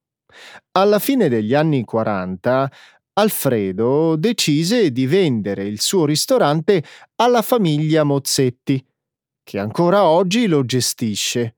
Alla 0.74 1.00
fine 1.00 1.28
degli 1.28 1.56
anni 1.56 1.84
40 1.84 2.72
Alfredo 3.14 4.16
decise 4.16 4.92
di 4.92 5.08
vendere 5.08 5.66
il 5.66 5.82
suo 5.82 6.06
ristorante 6.06 6.84
alla 7.16 7.42
famiglia 7.42 8.04
Mozzetti, 8.04 8.86
che 9.44 9.60
ancora 9.60 10.08
oggi 10.08 10.46
lo 10.46 10.64
gestisce 10.64 11.56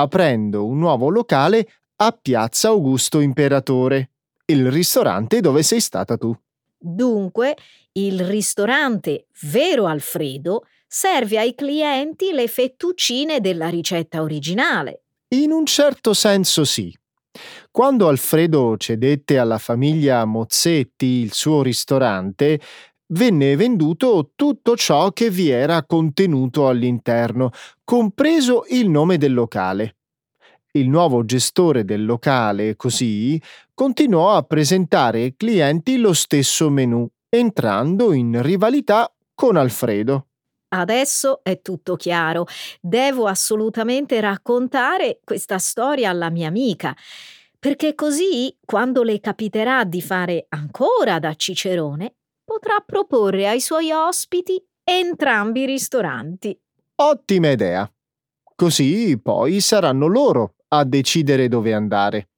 aprendo 0.00 0.66
un 0.66 0.78
nuovo 0.78 1.08
locale 1.08 1.66
a 1.96 2.12
Piazza 2.12 2.68
Augusto 2.68 3.20
Imperatore, 3.20 4.10
il 4.46 4.70
ristorante 4.70 5.40
dove 5.40 5.62
sei 5.62 5.80
stata 5.80 6.16
tu. 6.16 6.34
Dunque, 6.78 7.56
il 7.92 8.24
ristorante 8.24 9.26
Vero 9.42 9.86
Alfredo 9.86 10.64
serve 10.86 11.38
ai 11.38 11.54
clienti 11.54 12.32
le 12.32 12.46
fettuccine 12.46 13.40
della 13.40 13.68
ricetta 13.68 14.22
originale. 14.22 15.02
In 15.34 15.50
un 15.50 15.66
certo 15.66 16.14
senso 16.14 16.64
sì. 16.64 16.96
Quando 17.70 18.08
Alfredo 18.08 18.76
cedette 18.76 19.38
alla 19.38 19.58
famiglia 19.58 20.24
Mozzetti 20.24 21.06
il 21.06 21.32
suo 21.32 21.62
ristorante, 21.62 22.58
venne 23.08 23.56
venduto 23.56 24.32
tutto 24.34 24.76
ciò 24.76 25.12
che 25.12 25.30
vi 25.30 25.48
era 25.50 25.84
contenuto 25.84 26.68
all'interno, 26.68 27.50
compreso 27.84 28.64
il 28.68 28.88
nome 28.88 29.16
del 29.18 29.34
locale. 29.34 29.96
Il 30.72 30.88
nuovo 30.88 31.24
gestore 31.24 31.84
del 31.84 32.04
locale, 32.04 32.76
così, 32.76 33.40
continuò 33.72 34.34
a 34.34 34.42
presentare 34.42 35.22
ai 35.22 35.34
clienti 35.36 35.96
lo 35.96 36.12
stesso 36.12 36.68
menù, 36.68 37.08
entrando 37.28 38.12
in 38.12 38.42
rivalità 38.42 39.10
con 39.34 39.56
Alfredo. 39.56 40.26
Adesso 40.68 41.40
è 41.42 41.62
tutto 41.62 41.96
chiaro. 41.96 42.46
Devo 42.80 43.26
assolutamente 43.26 44.20
raccontare 44.20 45.20
questa 45.24 45.58
storia 45.58 46.10
alla 46.10 46.28
mia 46.28 46.48
amica, 46.48 46.94
perché 47.58 47.94
così, 47.94 48.54
quando 48.64 49.02
le 49.02 49.18
capiterà 49.20 49.84
di 49.84 50.02
fare 50.02 50.46
ancora 50.50 51.18
da 51.18 51.34
Cicerone, 51.34 52.14
potrà 52.48 52.82
proporre 52.84 53.46
ai 53.46 53.60
suoi 53.60 53.92
ospiti 53.92 54.58
entrambi 54.82 55.64
i 55.64 55.66
ristoranti. 55.66 56.58
Ottima 56.94 57.50
idea. 57.50 57.86
Così 58.54 59.20
poi 59.22 59.60
saranno 59.60 60.06
loro 60.06 60.54
a 60.68 60.84
decidere 60.84 61.48
dove 61.48 61.74
andare. 61.74 62.30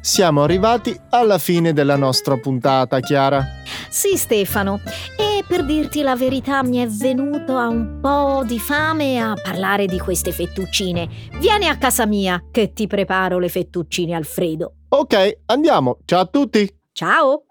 Siamo 0.00 0.42
arrivati 0.42 0.98
alla 1.10 1.36
fine 1.36 1.74
della 1.74 1.96
nostra 1.96 2.38
puntata, 2.38 2.98
Chiara. 3.00 3.44
Sì, 3.90 4.16
Stefano. 4.16 4.80
E 5.18 5.29
per 5.50 5.64
dirti 5.64 6.02
la 6.02 6.14
verità 6.14 6.62
mi 6.62 6.76
è 6.76 6.86
venuto 6.86 7.56
a 7.56 7.66
un 7.66 7.98
po' 8.00 8.44
di 8.46 8.60
fame 8.60 9.18
a 9.18 9.34
parlare 9.34 9.86
di 9.86 9.98
queste 9.98 10.30
fettuccine. 10.30 11.08
Vieni 11.40 11.66
a 11.66 11.76
casa 11.76 12.06
mia 12.06 12.40
che 12.52 12.72
ti 12.72 12.86
preparo 12.86 13.40
le 13.40 13.48
fettuccine 13.48 14.14
Alfredo. 14.14 14.74
Ok, 14.90 15.40
andiamo. 15.46 15.98
Ciao 16.04 16.20
a 16.20 16.26
tutti. 16.26 16.72
Ciao. 16.92 17.46